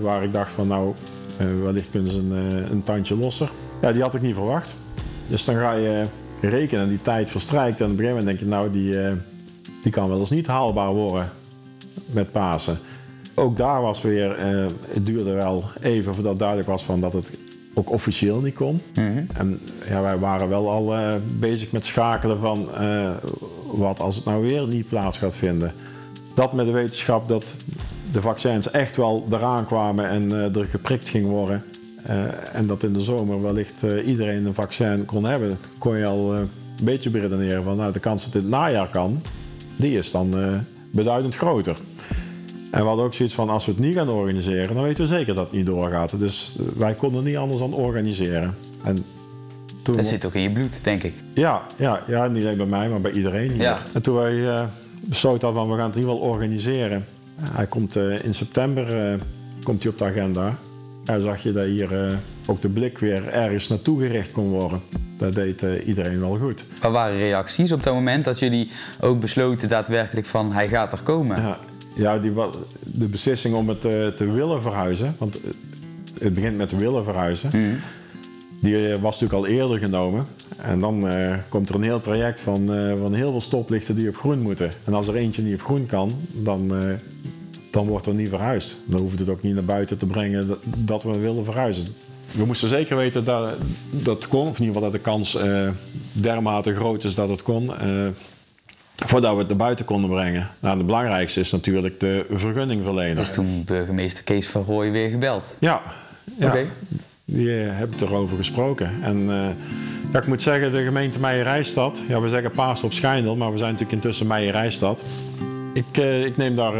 [0.00, 0.94] Waar ik dacht van nou,
[1.62, 3.50] wellicht kunnen ze een, een tandje losser.
[3.80, 4.76] Ja, die had ik niet verwacht.
[5.28, 6.04] Dus dan ga je
[6.40, 7.80] rekenen en die tijd verstrijkt.
[7.80, 8.96] En op een gegeven moment denk je nou, die,
[9.82, 11.30] die kan wel eens niet haalbaar worden
[12.12, 12.78] met Pasen.
[13.38, 17.38] Ook daar was weer, eh, het duurde wel even voordat duidelijk was van dat het
[17.78, 18.82] ook officieel niet kon.
[19.34, 23.10] En ja, wij waren wel al eh, bezig met schakelen van eh,
[23.66, 25.72] wat als het nou weer niet plaats gaat vinden.
[26.34, 27.56] Dat met de wetenschap dat
[28.12, 31.62] de vaccins echt wel eraan kwamen en eh, er geprikt ging worden.
[32.52, 35.58] En dat in de zomer wellicht iedereen een vaccin kon hebben.
[35.78, 36.48] kon je al een
[36.82, 39.22] beetje beredeneren van nou, de kans dat dit najaar kan,
[39.76, 40.34] die is dan
[40.90, 41.76] beduidend groter.
[42.70, 45.16] En we hadden ook zoiets van, als we het niet gaan organiseren, dan weten we
[45.16, 46.18] zeker dat het niet doorgaat.
[46.18, 48.56] Dus eh, wij konden niet anders dan organiseren.
[48.84, 49.04] En
[49.82, 51.14] toen Dat zit ook in je bloed, denk ik.
[51.34, 53.62] Ja, ja, ja, niet alleen bij mij, maar bij iedereen hier.
[53.62, 53.78] Ja.
[53.92, 54.64] En toen wij eh,
[55.00, 57.04] besloten van we gaan het in ieder geval organiseren.
[57.40, 59.18] Hij komt eh, in september
[59.62, 60.56] komt hij op de agenda.
[61.04, 64.80] En zag je dat hier ook de blik weer ergens naartoe gericht kon worden.
[65.18, 66.66] Dat deed iedereen wel goed.
[66.80, 71.02] Wat waren reacties op dat moment dat jullie ook besloten daadwerkelijk van hij gaat er
[71.02, 71.40] komen?
[71.40, 71.58] Ja,
[71.96, 72.32] ja die,
[72.80, 75.50] de beslissing om het eh, te willen verhuizen, want eh,
[76.20, 77.74] het begint met willen verhuizen, Mhm.
[78.60, 80.26] die eh, was natuurlijk al eerder genomen.
[80.56, 81.08] En dan
[81.48, 82.66] komt er een heel traject van,
[83.00, 84.70] van heel veel stoplichten die op groen moeten.
[84.84, 86.72] En als er eentje niet op groen kan, dan,
[87.70, 88.76] dan wordt er niet verhuisd.
[88.84, 91.84] Dan hoeven we het ook niet naar buiten te brengen dat, dat we willen verhuizen.
[92.32, 93.54] We moesten zeker weten dat
[93.90, 95.38] dat kon, of in ieder geval dat de kans
[96.12, 97.70] dermate groot is dat het kon.
[99.06, 100.48] Voordat we het naar buiten konden brengen.
[100.60, 103.16] Nou, het belangrijkste is natuurlijk de vergunning verlenen.
[103.16, 105.44] Dus toen burgemeester Kees van Rooij weer gebeld.
[105.58, 105.82] Ja,
[106.38, 106.46] ja.
[106.46, 106.66] Oké.
[107.24, 108.90] die eh, heb ik erover gesproken.
[109.02, 109.48] En eh,
[110.12, 113.58] ja, ik moet zeggen, de gemeente Meijerijstad, ja, we zeggen Paas op Schijndel, maar we
[113.58, 115.04] zijn natuurlijk intussen Meijerijstad.
[115.72, 116.74] Ik, eh, ik neem daar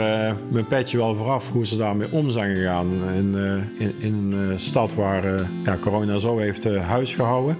[0.48, 2.90] mijn petje wel vooraf hoe ze daarmee om zijn gegaan.
[3.16, 3.34] In,
[3.78, 5.24] in, in een stad waar
[5.64, 7.56] ja, corona zo heeft eh, huis gehouden.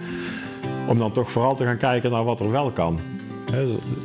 [0.88, 3.00] Om dan toch vooral te gaan kijken naar wat er wel kan.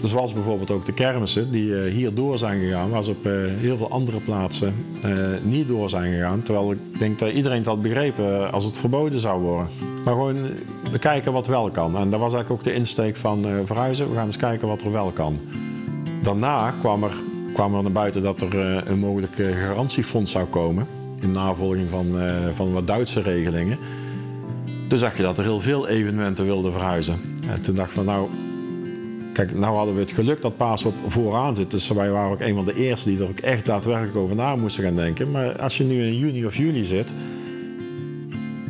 [0.04, 3.78] Zoals bijvoorbeeld ook de kermissen die eh, hier door zijn gegaan, waar op eh, heel
[3.78, 5.12] veel andere plaatsen eh,
[5.44, 6.44] niet door zijn gegaan.
[6.44, 9.68] Terwijl ik denk dat iedereen het had begrepen als het verboden zou worden.
[10.06, 10.46] Maar gewoon
[10.92, 11.98] bekijken wat wel kan.
[11.98, 14.10] En dat was eigenlijk ook de insteek van verhuizen.
[14.10, 15.40] We gaan eens kijken wat er wel kan.
[16.22, 17.14] Daarna kwam er,
[17.54, 20.88] kwam er naar buiten dat er een mogelijk garantiefonds zou komen.
[21.20, 22.16] In navolging van,
[22.54, 23.78] van wat Duitse regelingen.
[24.88, 27.20] Toen zag je dat er heel veel evenementen wilden verhuizen.
[27.48, 28.28] En toen dacht ik van nou,
[29.54, 31.72] nou hadden we het geluk dat Paas op vooraan zit.
[31.72, 34.56] Dus wij waren ook een van de eerste die er ook echt daadwerkelijk over na
[34.56, 35.32] moesten gaan denken.
[35.32, 37.14] Maar als je nu in juni of juli zit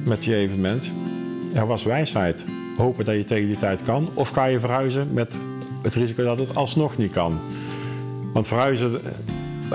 [0.05, 0.93] met je evenement,
[1.53, 2.45] ja, was wijsheid.
[2.77, 4.09] Hopen dat je tegen die tijd kan.
[4.13, 5.39] Of ga je verhuizen met
[5.81, 7.39] het risico dat het alsnog niet kan.
[8.33, 9.11] Want verhuizen eh,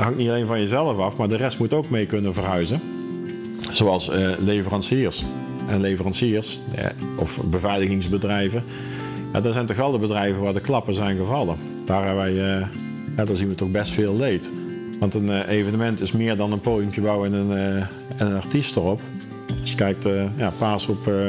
[0.02, 2.80] hangt niet alleen van jezelf af, maar de rest moet ook mee kunnen verhuizen.
[3.70, 5.24] Zoals eh, leveranciers.
[5.66, 8.64] En leveranciers, eh, of beveiligingsbedrijven,
[9.36, 11.56] ja, dat zijn toch de bedrijven waar de klappen zijn gevallen.
[11.84, 12.66] Daar, hebben wij, eh,
[13.16, 14.50] ja, daar zien we toch best veel leed.
[14.98, 18.36] Want een eh, evenement is meer dan een podiumpje bouwen en een, eh, en een
[18.36, 19.00] artiest erop.
[19.60, 20.04] Als je kijkt,
[20.36, 20.72] ja, eh,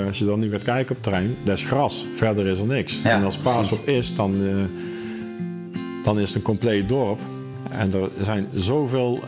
[0.05, 2.05] als je dan nu gaat kijken op het terrein, dat is gras.
[2.15, 3.01] Verder is er niks.
[3.01, 4.35] Ja, en als Paasop is, dan,
[6.03, 7.19] dan is het een compleet dorp.
[7.71, 9.19] En er zijn zoveel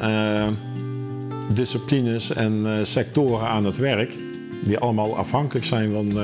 [1.54, 4.14] disciplines en sectoren aan het werk...
[4.60, 6.16] die allemaal afhankelijk zijn van eh,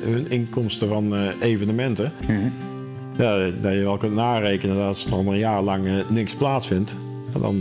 [0.00, 2.12] hun inkomsten van eh, evenementen.
[3.16, 6.34] Ja, dat je wel kunt narekenen dat als er dan een jaar lang eh, niks
[6.34, 6.96] plaatsvindt...
[7.40, 7.60] dan,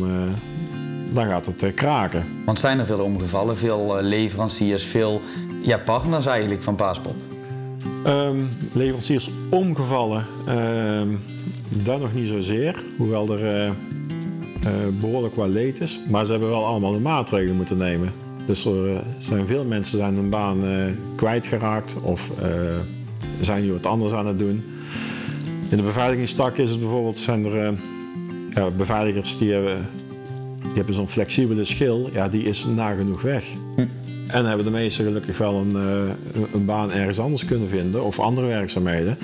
[1.14, 2.24] dan gaat het kraken.
[2.46, 5.22] Want zijn er veel omgevallen, veel leveranciers, veel
[5.62, 7.16] ja, partners eigenlijk van Paaspop?
[8.04, 8.38] Ehm,
[8.74, 10.26] leveranciers omgevallen,
[11.84, 12.84] dat nog niet zozeer.
[12.98, 13.74] Hoewel er eh, eh,
[15.00, 16.00] behoorlijk wat leed is.
[16.10, 18.12] Maar ze hebben wel allemaal de maatregelen moeten nemen.
[18.46, 22.50] Dus er eh, zijn veel mensen zijn hun baan eh, kwijtgeraakt of eh,
[23.42, 24.64] zijn nu wat anders aan het doen.
[25.70, 27.74] In de beveiligingstak is het bijvoorbeeld, zijn er
[28.50, 29.78] ja, beveiligers die hebben,
[30.62, 33.46] die hebben zo'n flexibele schil, ja, die is nagenoeg weg.
[34.28, 35.76] En hebben de meesten gelukkig wel een,
[36.54, 39.18] een baan ergens anders kunnen vinden of andere werkzaamheden.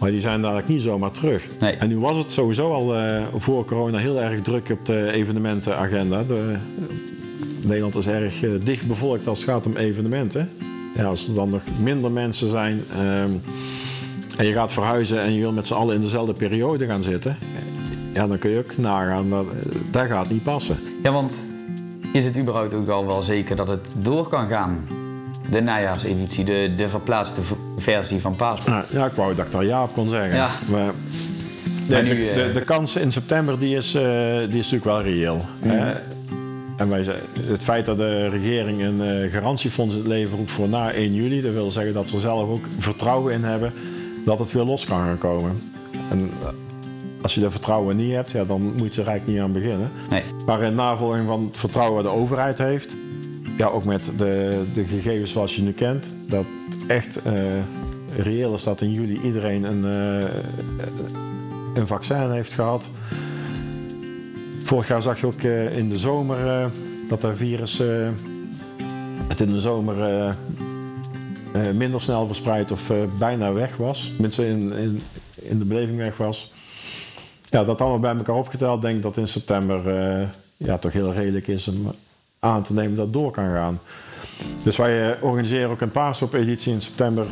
[0.00, 1.48] Maar die zijn dadelijk niet zomaar terug.
[1.60, 1.72] Nee.
[1.72, 2.94] En nu was het sowieso al
[3.36, 6.24] voor corona heel erg druk op de evenementenagenda.
[6.24, 6.56] De,
[7.66, 10.50] Nederland is erg eh, dicht bevolkt als het gaat om evenementen.
[10.96, 13.30] Ja, als er dan nog minder mensen zijn ehm,
[14.36, 17.36] en je gaat verhuizen en je wil met z'n allen in dezelfde periode gaan zitten,
[18.14, 19.46] ja, dan kun je ook nagaan dat
[19.90, 20.78] dat gaat niet passen.
[21.02, 21.34] Ja, want
[22.12, 24.86] is het überhaupt ook al wel zeker dat het door kan gaan?
[25.50, 27.40] De najaarseditie, de, de verplaatste
[27.76, 28.66] versie van Paaspop.
[28.66, 30.36] Nou, ja, ik wou dat ik daar ja op kon zeggen.
[30.36, 30.48] Ja.
[30.70, 30.92] Maar,
[32.02, 34.02] nu, de, eh, de, de kans in september die is, eh,
[34.38, 35.46] die is natuurlijk wel reëel.
[35.60, 35.94] hè.
[36.82, 40.50] En wij, ze- het feit dat de regering een eh, garantiefonds in het leven roept
[40.50, 43.72] voor na 1 juli, dat wil zeggen dat ze er zelf ook vertrouwen in hebben
[44.24, 45.60] dat het weer los kan gaan komen.
[46.10, 46.48] En eh,
[47.22, 49.90] als je dat vertrouwen niet hebt, ja, dan moet je er eigenlijk niet aan beginnen.
[50.10, 50.22] Nee.
[50.46, 52.96] Maar in navolging van het vertrouwen wat de overheid heeft,
[53.56, 56.46] ja, ook met de, de gegevens zoals je nu kent, dat
[56.86, 57.32] echt eh,
[58.16, 59.84] reëel is dat in juli iedereen een,
[61.74, 62.90] een vaccin heeft gehad.
[64.72, 66.66] Vorig jaar zag je ook eh, in de zomer eh,
[67.08, 68.08] dat dat virus eh,
[69.28, 70.36] het in de zomer
[71.74, 74.12] minder snel verspreid of bijna weg was.
[74.12, 75.02] Tenminste in, in,
[75.34, 76.52] in de beleving weg was.
[77.50, 79.80] Ja, dat allemaal bij elkaar opgeteld, denk ik dat in september
[80.56, 81.90] ja, toch heel redelijk is om
[82.38, 83.80] aan te nemen dat het door kan gaan.
[84.62, 87.26] Dus wij organiseren ook een paasop-editie in september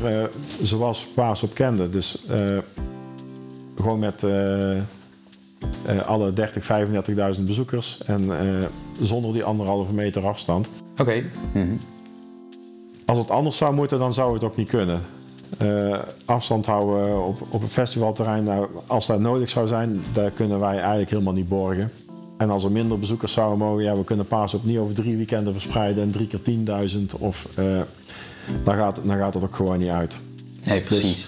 [0.62, 1.90] zoals Paasop kende.
[1.90, 2.24] Dus
[3.76, 4.24] gewoon met
[5.84, 6.64] eh, eh, alle 30,
[7.36, 8.66] 35.000 bezoekers en eh,
[9.00, 10.70] zonder die anderhalve meter afstand.
[10.98, 11.22] Oké.
[11.52, 11.74] Mhm.
[13.06, 15.00] Als het anders zou moeten, dan zou het ook niet kunnen.
[15.58, 20.60] Eh, afstand houden op, op een festivalterrein, nou, als dat nodig zou zijn, daar kunnen
[20.60, 21.90] wij eigenlijk helemaal niet borgen.
[22.36, 25.16] En als er minder bezoekers zouden mogen, ja, we kunnen paas op niet over drie
[25.16, 27.18] weekenden verspreiden en drie keer 10.000.
[27.18, 27.80] Of eh,
[28.64, 30.18] dan, gaat, dan gaat het ook gewoon niet uit.
[30.64, 31.26] Nee, precies.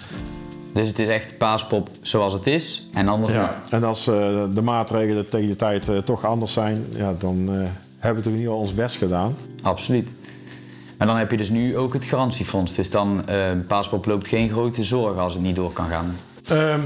[0.73, 3.41] Dus het is echt paaspop zoals het is en anders niet.
[3.41, 7.49] Ja, en als eh, de maatregelen tegen die tijd eh, toch anders zijn, ja, dan
[7.49, 9.35] eh, hebben we toch in ieder geval ons best gedaan.
[9.61, 10.13] Absoluut.
[10.97, 12.75] Maar dan heb je dus nu ook het garantiefonds.
[12.75, 13.25] Dus dan,
[13.67, 16.15] paaspop loopt geen grote zorgen als het niet door kan gaan.
[16.47, 16.79] Ehm,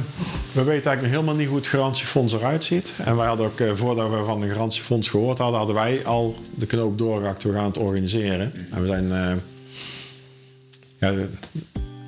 [0.51, 2.93] we weten eigenlijk nog helemaal niet hoe het garantiefonds eruit ziet.
[3.05, 6.35] En wij hadden ook, eh, voordat we van de garantiefonds gehoord hadden, hadden wij al
[6.55, 7.43] de knoop doorgehakt.
[7.43, 8.53] We gaan het organiseren.
[8.71, 9.07] En we zijn,
[10.99, 11.13] ja,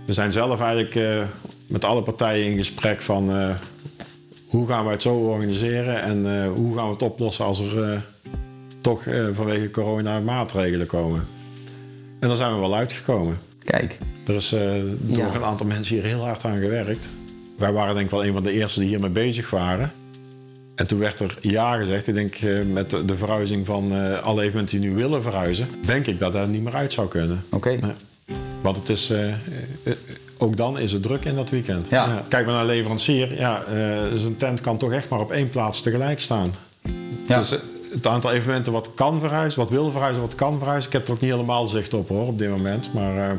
[0.06, 1.28] we zijn zelf eigenlijk
[1.70, 3.56] met alle partijen in gesprek van eh,
[4.48, 7.84] hoe gaan wij het zo organiseren en eh, hoe gaan we het oplossen als er
[7.84, 8.00] eh,
[8.82, 9.04] toch
[9.34, 11.28] vanwege corona maatregelen komen.
[12.20, 13.38] En daar zijn we wel uitgekomen.
[13.64, 14.50] Kijk, Er is
[15.00, 15.36] door Ja.
[15.36, 17.10] een aantal mensen hier heel hard aan gewerkt.
[17.58, 19.92] Wij waren denk ik wel een van de eerste die hiermee bezig waren.
[20.76, 22.08] En toen werd er ja gezegd.
[22.08, 22.38] Ik denk
[22.72, 26.64] met de, verhuizing van alle evenementen die nu willen verhuizen, denk ik dat dat niet
[26.64, 27.44] meer uit zou kunnen.
[27.52, 27.80] oké.
[28.62, 29.12] Want het is,
[30.42, 31.90] ook dan is het druk in dat weekend.
[31.90, 32.22] Ja.
[32.28, 33.36] Kijk maar naar leverancier.
[33.36, 33.74] Ja, eh,
[34.14, 36.54] zijn tent kan toch echt maar op één plaats tegelijk staan.
[37.28, 37.38] Ja.
[37.38, 37.60] Dus eh,
[37.92, 40.90] het aantal evenementen wat kan verhuizen, wat wil verhuizen, wat kan verhuizen.
[40.92, 42.94] Ik heb er ook niet helemaal zicht op hoor, op dit moment.
[42.94, 43.38] Maar eh,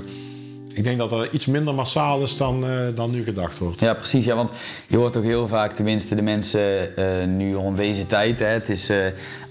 [0.74, 3.80] ik denk dat er iets minder massaal is dan, dan nu gedacht wordt.
[3.80, 4.24] Ja, precies.
[4.24, 4.52] Ja, want
[4.86, 6.92] je hoort ook heel vaak, tenminste de mensen
[7.36, 8.92] nu rond deze tijd, hè, het is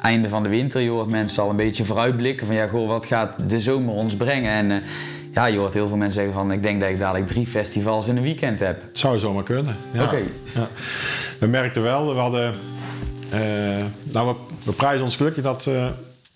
[0.02, 3.06] einde van de winter, je hoort mensen al een beetje vooruitblikken van ja, goh, wat
[3.06, 4.52] gaat de zomer ons brengen?
[4.52, 4.84] En
[5.34, 8.08] ja, je hoort heel veel mensen zeggen van ik denk dat ik dadelijk drie festivals
[8.08, 8.82] in een weekend heb.
[8.82, 9.76] Het zou zomaar kunnen.
[9.92, 10.04] Ja.
[10.04, 10.22] Oké.
[10.56, 10.68] Ja.
[11.40, 12.56] We merkten wel, we hadden.
[13.30, 13.40] eh,
[14.04, 15.88] nou, we, we prijzen ons gelukkig dat eh,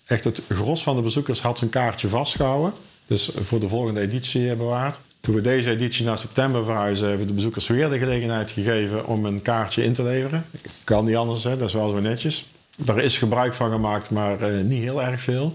[0.06, 2.72] echt het gros van de bezoekers had zijn kaartje vastgehouden.
[3.06, 5.00] Dus voor de volgende editie bewaard.
[5.20, 9.06] Toen we deze editie naar september verhuizen, hebben we de bezoekers weer de gelegenheid gegeven
[9.06, 10.44] om een kaartje in te leveren.
[10.84, 11.56] Kan niet anders, hè?
[11.56, 12.46] dat is wel zo netjes.
[12.76, 15.54] Daar is gebruik van gemaakt, maar eh, niet heel erg veel.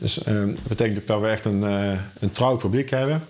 [0.00, 3.22] Dus eh, dat betekent ook dat we echt een, eh, een trouw publiek hebben.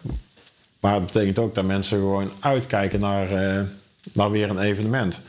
[0.81, 3.63] Maar het betekent ook dat mensen gewoon uitkijken naar, eh,
[4.13, 5.21] naar weer een evenement.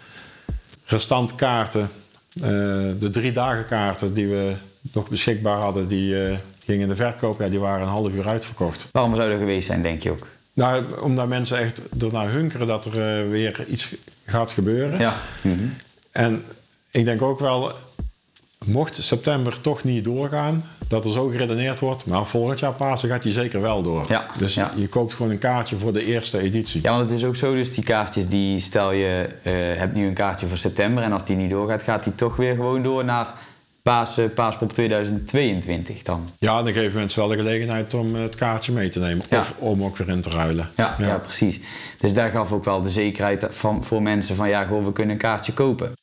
[0.85, 1.89] Restant kaarten,
[2.33, 2.41] eh,
[2.99, 7.39] de drie dagen kaarten die we nog beschikbaar hadden, die gingen in de verkoop.
[7.39, 8.89] Ja, die waren een half uur uitverkocht.
[8.91, 10.27] Waarom zou dat geweest zijn, denk je ook?
[10.53, 14.99] Nou, omdat mensen echt ernaar hunkeren dat er weer iets gaat gebeuren.
[14.99, 15.15] Ja.
[15.41, 15.65] Mhm.
[16.11, 16.43] En
[16.91, 17.73] ik denk ook wel,
[18.65, 23.23] mocht september toch niet doorgaan, dat er zo geredeneerd wordt, maar volgend jaar Pasen gaat
[23.23, 24.05] die zeker wel door.
[24.07, 24.71] Ja, Dus ja.
[24.75, 26.81] je koopt gewoon een kaartje voor de eerste editie.
[26.83, 30.07] Ja, want het is ook zo, dus die kaartjes, die stel je eh, hebt nu
[30.07, 33.05] een kaartje voor september en als die niet doorgaat, gaat die toch weer gewoon door
[33.05, 33.33] naar
[33.81, 36.29] Paas, Paaspop 2022 dan.
[36.39, 39.25] Ja, dan geven mensen wel de gelegenheid om het kaartje mee te nemen.
[39.29, 39.39] Ja.
[39.39, 40.69] Of om ook weer in te ruilen.
[40.75, 41.17] Ja, ja.
[41.17, 41.59] precies.
[41.97, 45.13] Dus daar gaf ook wel de zekerheid van, voor mensen van ja, goh, we kunnen
[45.13, 45.93] een kaartje kopen.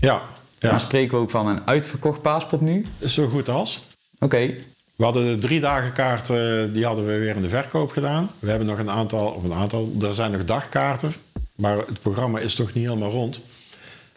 [0.00, 0.22] Ja,
[0.66, 0.70] ja.
[0.70, 2.86] Maar spreken we ook van een uitverkocht paaspop nu?
[3.06, 3.86] zo goed als.
[4.18, 4.54] Oké,
[4.96, 8.30] We hadden de drie dagen kaarten, die hadden we weer in de verkoop gedaan.
[8.38, 11.14] We hebben nog een aantal, of een aantal, er zijn nog dagkaarten.
[11.54, 13.40] Maar het programma is toch niet helemaal rond.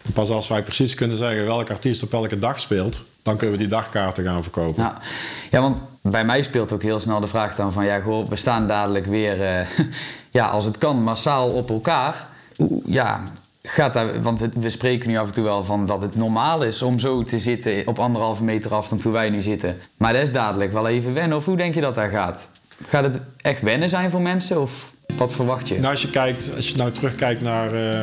[0.01, 3.55] En pas als wij precies kunnen zeggen welke artiest op welke dag speelt, dan kunnen
[3.55, 4.81] we die dagkaarten gaan verkopen.
[4.81, 4.93] nou,
[5.51, 8.35] ja, want bij mij speelt ook heel snel de vraag dan van ja, goh, we
[8.35, 9.67] staan dadelijk weer, eh,
[10.31, 12.27] ja, als het kan, massaal op elkaar.
[12.85, 13.23] Ja,
[13.69, 16.63] gaat daar, want het- we spreken nu af en toe wel van dat het normaal
[16.63, 19.77] is om zo te zitten op anderhalve meter afstand hoe wij nu zitten.
[19.97, 21.37] Maar dat is dadelijk wel even wennen.
[21.37, 22.49] Of hoe denk je dat dat gaat?
[22.87, 25.75] Gaat het echt wennen zijn voor mensen of wat verwacht je?
[25.79, 28.01] Nou, als je, kijkt, als je nou terugkijkt naar eh,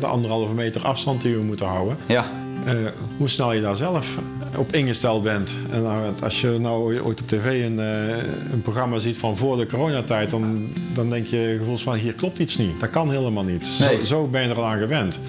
[0.00, 2.24] de anderhalve meter afstand die we moeten houden, Ja,
[2.64, 2.74] eh,
[3.16, 4.18] hoe snel je daar zelf
[4.56, 5.52] op ingesteld bent.
[5.70, 8.16] En nou, als je nou ooit op tv een, eh,
[8.52, 12.38] een programma ziet van voor de coronatijd, dan, dan denk je gevoels van hier klopt
[12.38, 12.80] iets niet.
[12.80, 13.68] Dat kan helemaal niet.
[13.78, 13.96] Nee.
[13.96, 15.20] Zo, zo ben je er aan gewend.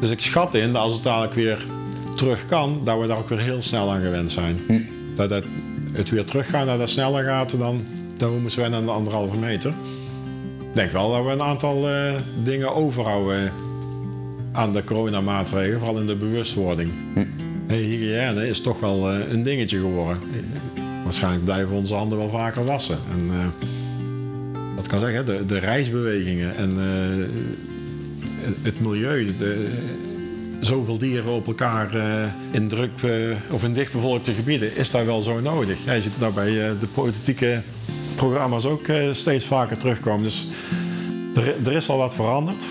[0.00, 1.64] Dus ik schat in dat als het dadelijk weer
[2.16, 4.60] terug kan, dat we daar ook weer heel snel aan gewend zijn.
[4.66, 4.80] Hm.
[5.14, 5.44] Dat het,
[5.92, 7.82] het weer teruggaan, dat dat sneller gaat dan,
[8.16, 9.70] dan we moeten wennen aan de anderhalve meter.
[10.60, 13.52] Ik denk wel dat we een aantal eh, dingen overhouden
[14.52, 16.90] aan de coronamaatregelen, vooral in de bewustwording.
[17.66, 20.18] Hey, hygiëne is toch wel eh, een dingetje geworden.
[21.04, 22.98] Waarschijnlijk blijven we onze handen wel vaker wassen.
[23.12, 23.68] En, eh,
[24.76, 27.26] wat kan zeggen, de, de reisbewegingen en eh,
[28.62, 29.34] het- milieu.
[29.38, 29.68] De,
[30.60, 31.90] zoveel dieren op elkaar
[32.50, 32.90] in druk
[33.50, 35.76] of in dichtbevolkte gebieden, is dat wel zo nodig.
[35.84, 37.60] Ja, je ziet het nou bij de politieke
[38.14, 40.22] programma's ook steeds vaker terugkomen.
[40.24, 40.46] Dus
[41.34, 42.64] er, er is al wat veranderd.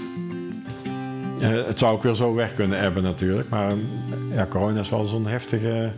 [1.42, 3.50] Eh, het zou ook weer zo weg kunnen hebben natuurlijk.
[3.50, 3.74] Maar
[4.32, 5.92] ja, corona is wel zo'n heftige,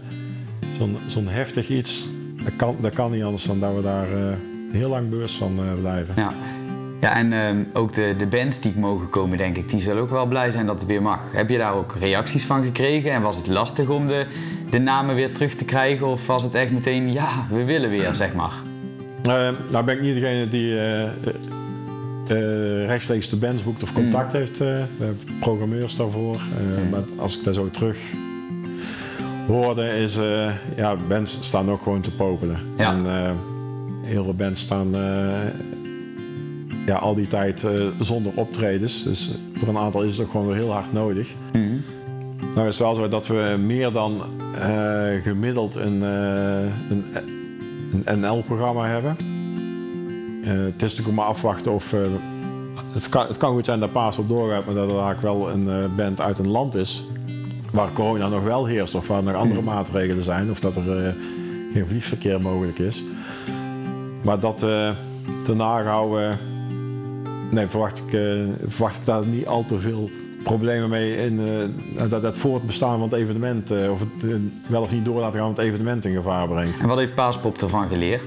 [0.77, 2.09] zo'n, zo'n heftig iets.
[2.43, 4.33] Dat kan, dat kan niet anders dan dat we daar eh,
[4.71, 6.13] heel lang bewust van eh, blijven.
[6.17, 6.33] Ja.
[7.01, 10.09] Ja, en ehm, ook de, de bands die mogen komen, denk ik, die zullen ook
[10.09, 11.19] wel blij zijn dat het weer mag.
[11.33, 13.11] Heb je daar ook reacties van gekregen?
[13.11, 14.25] En was het lastig om de,
[14.69, 16.07] de namen weer terug te krijgen?
[16.07, 18.53] Of was het echt meteen, ja, we willen weer, zeg maar?
[19.23, 21.11] Eh, nou ben ik niet degene die eh, eh,
[22.85, 24.51] rechtstreeks de bands boekt of contact heeft.
[24.61, 26.35] eh, we hebben programmeurs daarvoor.
[26.35, 27.97] Eh, Maar als ik dat zo terug
[29.47, 32.57] hoorde, is eh, ja, bands staan ook gewoon te popelen.
[32.77, 32.93] Ja.
[32.93, 33.31] En eh,
[34.01, 35.31] heel veel bands staan eh,
[36.85, 39.03] ja, al die tijd eh, zonder optredens.
[39.03, 41.27] Dus voor een aantal is het ook gewoon weer heel hard nodig.
[41.53, 41.63] Mhm.
[42.55, 44.21] Nou is het wel zo dat we meer dan
[44.61, 47.03] eh, gemiddeld een, eh, een,
[48.05, 49.15] een NL-programma hebben.
[50.43, 51.93] Eh, het is natuurlijk maar afwachten of...
[51.93, 51.99] eh,
[52.93, 55.49] het, kan, het kan goed zijn dat Paas op doorgaat, maar dat er eigenlijk wel
[55.51, 57.03] een eh, band uit een land is...
[57.71, 60.49] waar corona nog wel heerst of waar nog andere maatregelen zijn...
[60.49, 61.15] of dat er
[61.73, 63.03] geen vliegverkeer mogelijk is.
[64.23, 64.89] Maar dat eh
[65.43, 66.37] te nagehouden...
[67.51, 68.19] Nee, verwacht ik,
[68.65, 70.09] verwacht ik daar niet al te veel
[70.43, 71.39] problemen mee in
[72.09, 75.57] dat het voortbestaan van het evenement, of het wel of niet door laten gaan, het
[75.57, 76.79] evenement in gevaar brengt.
[76.79, 78.23] En wat heeft Paaspop ervan geleerd?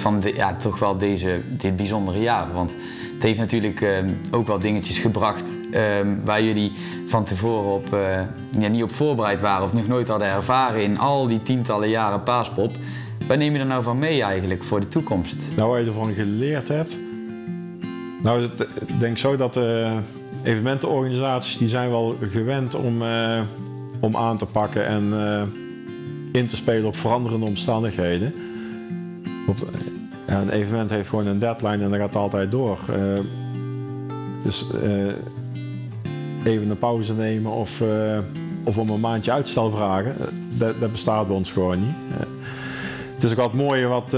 [0.00, 2.52] Van de, ja, toch wel deze, dit bijzondere jaar.
[2.52, 2.76] Want
[3.14, 6.72] het heeft natuurlijk ehm, ook wel dingetjes gebracht ehm, waar jullie
[7.06, 8.20] van tevoren op, eh,
[8.58, 12.22] ja, niet op voorbereid waren of nog nooit hadden ervaren in al die tientallen jaren
[12.22, 12.72] Paaspop.
[13.26, 15.36] Waar neem je er nou van mee eigenlijk voor de toekomst?
[15.56, 16.96] Nou, wat je ervan geleerd hebt.
[18.22, 18.44] Nou,
[18.86, 19.96] ik denk zo dat eh,
[20.42, 23.40] evenementenorganisaties die zijn wel gewend om, eh,
[24.00, 25.12] om aan te pakken en
[26.32, 28.34] in te spelen op veranderende omstandigheden.
[30.26, 32.78] Een evenement heeft gewoon een deadline en dat gaat altijd door.
[32.88, 33.18] Eh,
[34.42, 35.12] dus eh,
[36.44, 38.18] even een pauze nemen of, eh,
[38.64, 40.14] of om een maandje uitstel vragen,
[40.58, 41.94] dat, dat bestaat bij ons gewoon niet.
[43.14, 44.12] Het is ook wat mooie wat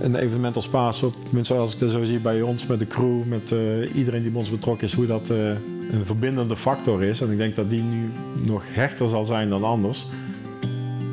[0.00, 3.24] een evenement als Paasop, tenminste als ik dat zo zie bij ons met de crew,
[3.24, 3.54] met
[3.94, 7.20] iedereen die bij ons betrokken is, hoe dat een verbindende factor is.
[7.20, 8.12] En ik denk dat die nu
[8.46, 10.06] nog hechter zal zijn dan anders.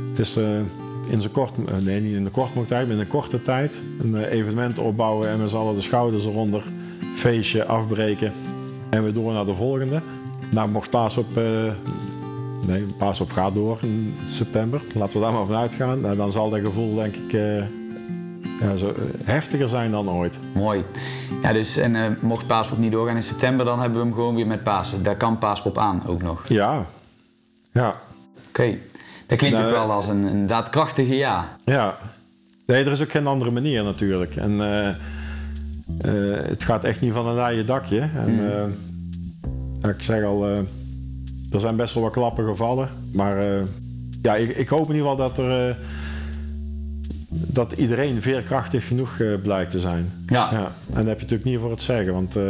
[0.10, 0.38] Het is
[1.10, 3.82] in zo'n kort, eh, nee niet in de korte tijd, maar in een korte tijd
[4.02, 6.64] een eh, evenement opbouwen en met z'n allen de schouders eronder,
[7.16, 8.34] feestje afbreken
[8.90, 10.02] en weer door naar de volgende.
[10.52, 11.74] Nou, mocht Paasop, eh
[12.68, 16.02] nee, Paasop gaat door in september, laten we daar maar vanuit gaan.
[16.02, 17.32] Nou, dan zal dat gevoel denk ik
[18.60, 18.94] ja, zo,
[19.24, 20.40] heftiger zijn dan ooit.
[20.54, 20.84] Mooi.
[21.42, 24.48] Ja, dus en mocht Paaspop niet doorgaan in september, dan hebben we hem gewoon weer
[24.48, 25.04] met Pasen.
[25.04, 26.48] Daar kan Paaspop aan ook nog.
[26.48, 26.86] Ja,
[27.72, 27.96] ja,
[28.50, 28.78] Oké.
[29.30, 31.48] Dat klinkt Nou, ook wel als een, een daadkrachtige ja.
[31.66, 31.98] ja.
[32.66, 34.36] Nee, er is ook geen andere manier natuurlijk.
[34.36, 38.00] En eh, eh, het gaat echt niet van een laaie dakje.
[38.00, 38.64] En eh,
[39.82, 40.58] ja, ik zeg al, eh,
[41.52, 42.90] er zijn best wel wat klappen gevallen.
[43.14, 43.62] Maar eh,
[44.22, 45.70] ja, ik, ik hoop in ieder geval dat er...
[45.70, 45.76] eh,
[47.30, 50.12] dat iedereen veerkrachtig genoeg eh, blijkt te zijn.
[50.28, 50.50] Ja.
[50.52, 52.44] Ja, en daar heb je natuurlijk niet voor het zeggen, want eh,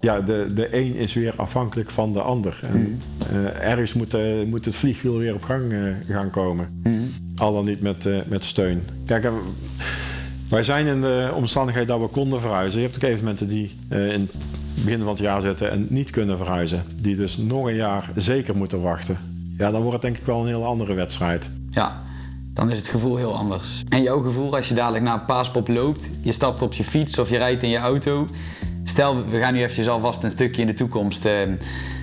[0.00, 2.60] ja, de, de een is weer afhankelijk van de ander.
[2.62, 6.82] En, eh, ergens moet, eh, moet het vliegwiel weer op gang eh, gaan komen.
[7.36, 8.82] Al dan niet met, met steun.
[9.06, 9.24] Kijk,
[10.50, 12.80] wij zijn in de omstandigheid dat we konden verhuizen.
[12.80, 16.10] Je hebt ook evenementen die eh, in het begin van het jaar zitten en niet
[16.10, 16.84] kunnen verhuizen.
[17.02, 19.18] Die dus nog een jaar zeker moeten wachten.
[19.58, 21.50] Ja, dan wordt het denk ik wel een heel andere wedstrijd.
[21.70, 22.00] Ja,
[22.54, 23.82] dan is het gevoel heel anders.
[23.88, 27.18] En jouw gevoel als je dadelijk naar een paaspop loopt, je stapt op je fiets
[27.18, 28.26] of je rijdt in je auto.
[28.90, 31.32] Stel, we gaan nu eventjes alvast een stukje in de toekomst eh,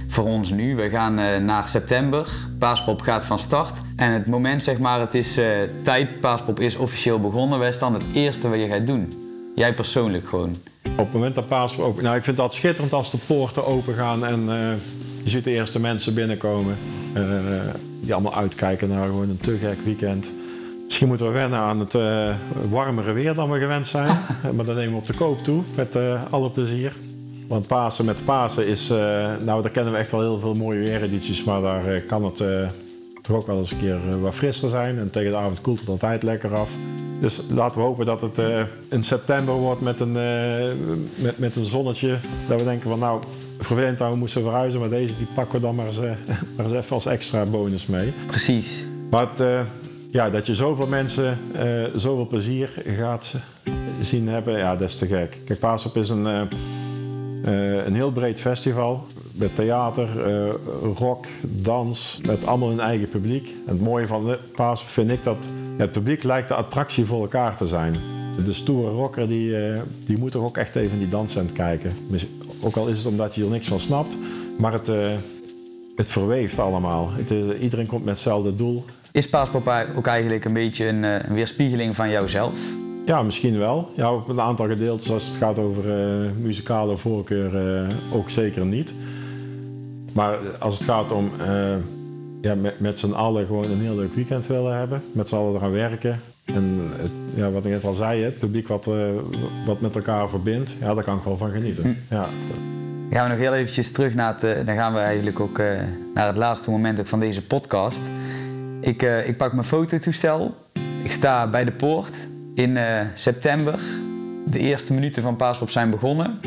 [0.07, 0.75] voor ons nu.
[0.75, 2.27] We gaan eh, naar september.
[2.59, 3.77] Paaspop gaat van start.
[3.95, 5.47] En het moment, zeg maar, het is eh,
[5.81, 6.19] tijd.
[6.19, 7.59] Paaspop is officieel begonnen.
[7.59, 9.13] Wat is dan het eerste wat je gaat doen?
[9.55, 10.55] Jij persoonlijk gewoon.
[10.83, 12.03] Op het moment dat Paas open...
[12.03, 14.45] Nou, ik vind dat schitterend als de poorten open gaan en
[15.23, 16.77] je ziet de eerste mensen binnenkomen.
[18.01, 20.31] die allemaal uitkijken naar gewoon een te gek weekend.
[20.87, 22.35] Misschien moeten we wennen aan het eh,
[22.69, 24.07] warmere weer dan we gewend zijn.
[24.43, 26.93] Eh, maar dat nemen we op de koop toe, met eh, alle plezier.
[27.47, 28.87] Want Pasen met Pasen is...
[29.45, 31.43] nou, daar kennen we echt wel heel veel mooie weeredities.
[31.43, 32.43] Maar daar kan het
[33.21, 34.97] toch ook wel eens een keer wat frisser zijn.
[34.97, 36.71] En tegen de avond koelt het altijd lekker af.
[37.19, 38.41] Dus laten we hopen dat het
[38.89, 40.11] in september wordt met een,
[41.15, 42.17] met, met een zonnetje.
[42.47, 43.21] Dat we denken van nou,
[43.57, 44.79] vervelend dat we moesten verhuizen.
[44.79, 45.99] Maar deze die pakken we dan maar eens,
[46.55, 48.13] maar eens even als extra bonus mee.
[48.27, 48.83] Precies.
[49.09, 49.67] Maar het,
[50.17, 53.35] ja, dat je zoveel mensen eh, zoveel plezier gaat
[53.99, 55.37] zien hebben, ja, dat is te gek.
[55.45, 56.41] Kijk, Paasop is een, eh,
[57.43, 59.05] eh, een heel breed festival.
[59.31, 60.07] met theater,
[60.97, 63.53] rock, dans, met allemaal hun eigen publiek.
[63.65, 67.55] Het mooie van de Paas vind ik dat het publiek lijkt de attractie voor elkaar
[67.55, 67.95] te zijn.
[68.45, 69.55] De stoere rocker die,
[70.05, 71.91] die moet er ook echt even in die danscent kijken.
[72.61, 74.17] Ook al is het omdat hij er niks van snapt,
[74.57, 74.87] maar het,
[75.95, 77.09] het verweeft allemaal.
[77.11, 78.83] Het is, iedereen komt met hetzelfde doel.
[79.11, 82.59] Is Paaspop ook eigenlijk een beetje een, een weerspiegeling van jouzelf?
[83.07, 83.89] Ja, misschien wel.
[83.95, 88.65] Ja, op een aantal gedeeltes als het gaat over uh, muzikale voorkeur uh, ook zeker
[88.65, 88.93] niet.
[90.13, 91.75] Maar als het gaat om uh,
[92.41, 95.55] ja, met, met z'n allen gewoon een heel leuk weekend willen hebben, met z'n allen
[95.55, 96.19] eraan werken.
[96.45, 98.89] En het, ja, wat ik net al zei, het publiek wat,
[99.65, 101.83] wat met elkaar verbindt, ja, daar kan ik wel van genieten.
[101.83, 102.15] Hm.
[102.15, 102.29] Ja.
[103.09, 105.57] Gaan we nog heel eventjes terug naar het, dan gaan we eigenlijk ook
[106.13, 107.99] naar het laatste moment ook van deze podcast.
[108.81, 110.55] Ik, ik pak mijn fototoestel,
[111.03, 113.79] ik sta bij de poort in uh, september.
[114.45, 116.39] De eerste minuten van Paaspop zijn begonnen.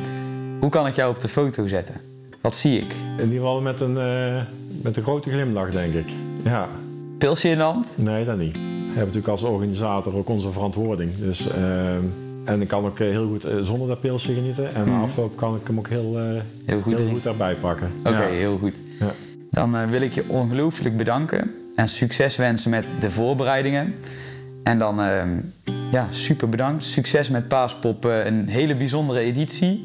[0.61, 1.95] Hoe kan ik jou op de foto zetten?
[2.41, 2.93] Wat zie ik?
[3.17, 4.41] In ieder geval met een, uh,
[4.83, 6.09] met een grote glimlach, denk ik.
[6.45, 6.69] Ja.
[7.19, 7.87] Pilsje in de hand?
[7.95, 8.57] Nee, dat niet.
[8.57, 11.17] We hebben natuurlijk als organisator ook onze verantwoording.
[11.19, 11.49] Dus,
[12.45, 14.75] en ik kan ook heel goed zonder dat pilsje genieten.
[14.75, 14.93] En mm.
[14.93, 16.17] na afloop kan ik hem ook heel,
[16.65, 17.91] heel, goed, heel goed, erbij pakken.
[17.99, 18.39] Oké, okay, ja.
[18.39, 18.75] heel goed.
[19.01, 19.13] Ja.
[19.51, 23.95] Dan wil ik je ongelooflijk bedanken en succes wensen met de voorbereidingen.
[24.63, 25.39] En dan ehm,
[25.91, 26.85] ja, super bedankt.
[26.85, 29.85] Succes met Paaspop, uh, een hele bijzondere editie.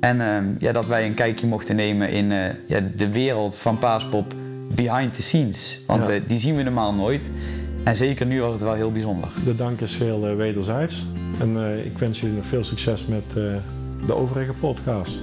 [0.00, 3.78] En uh, ja, dat wij een kijkje mochten nemen in uh, ja, de wereld van
[3.78, 4.34] Paaspop
[4.74, 5.80] behind the scenes.
[5.86, 6.20] Want ja.
[6.26, 7.30] die zien we normaal nooit.
[7.84, 9.28] En zeker nu was het wel heel bijzonder.
[9.44, 11.06] De dank is heel wederzijds.
[11.38, 13.32] En ik wens jullie nog veel succes met
[14.06, 15.20] de overige podcast.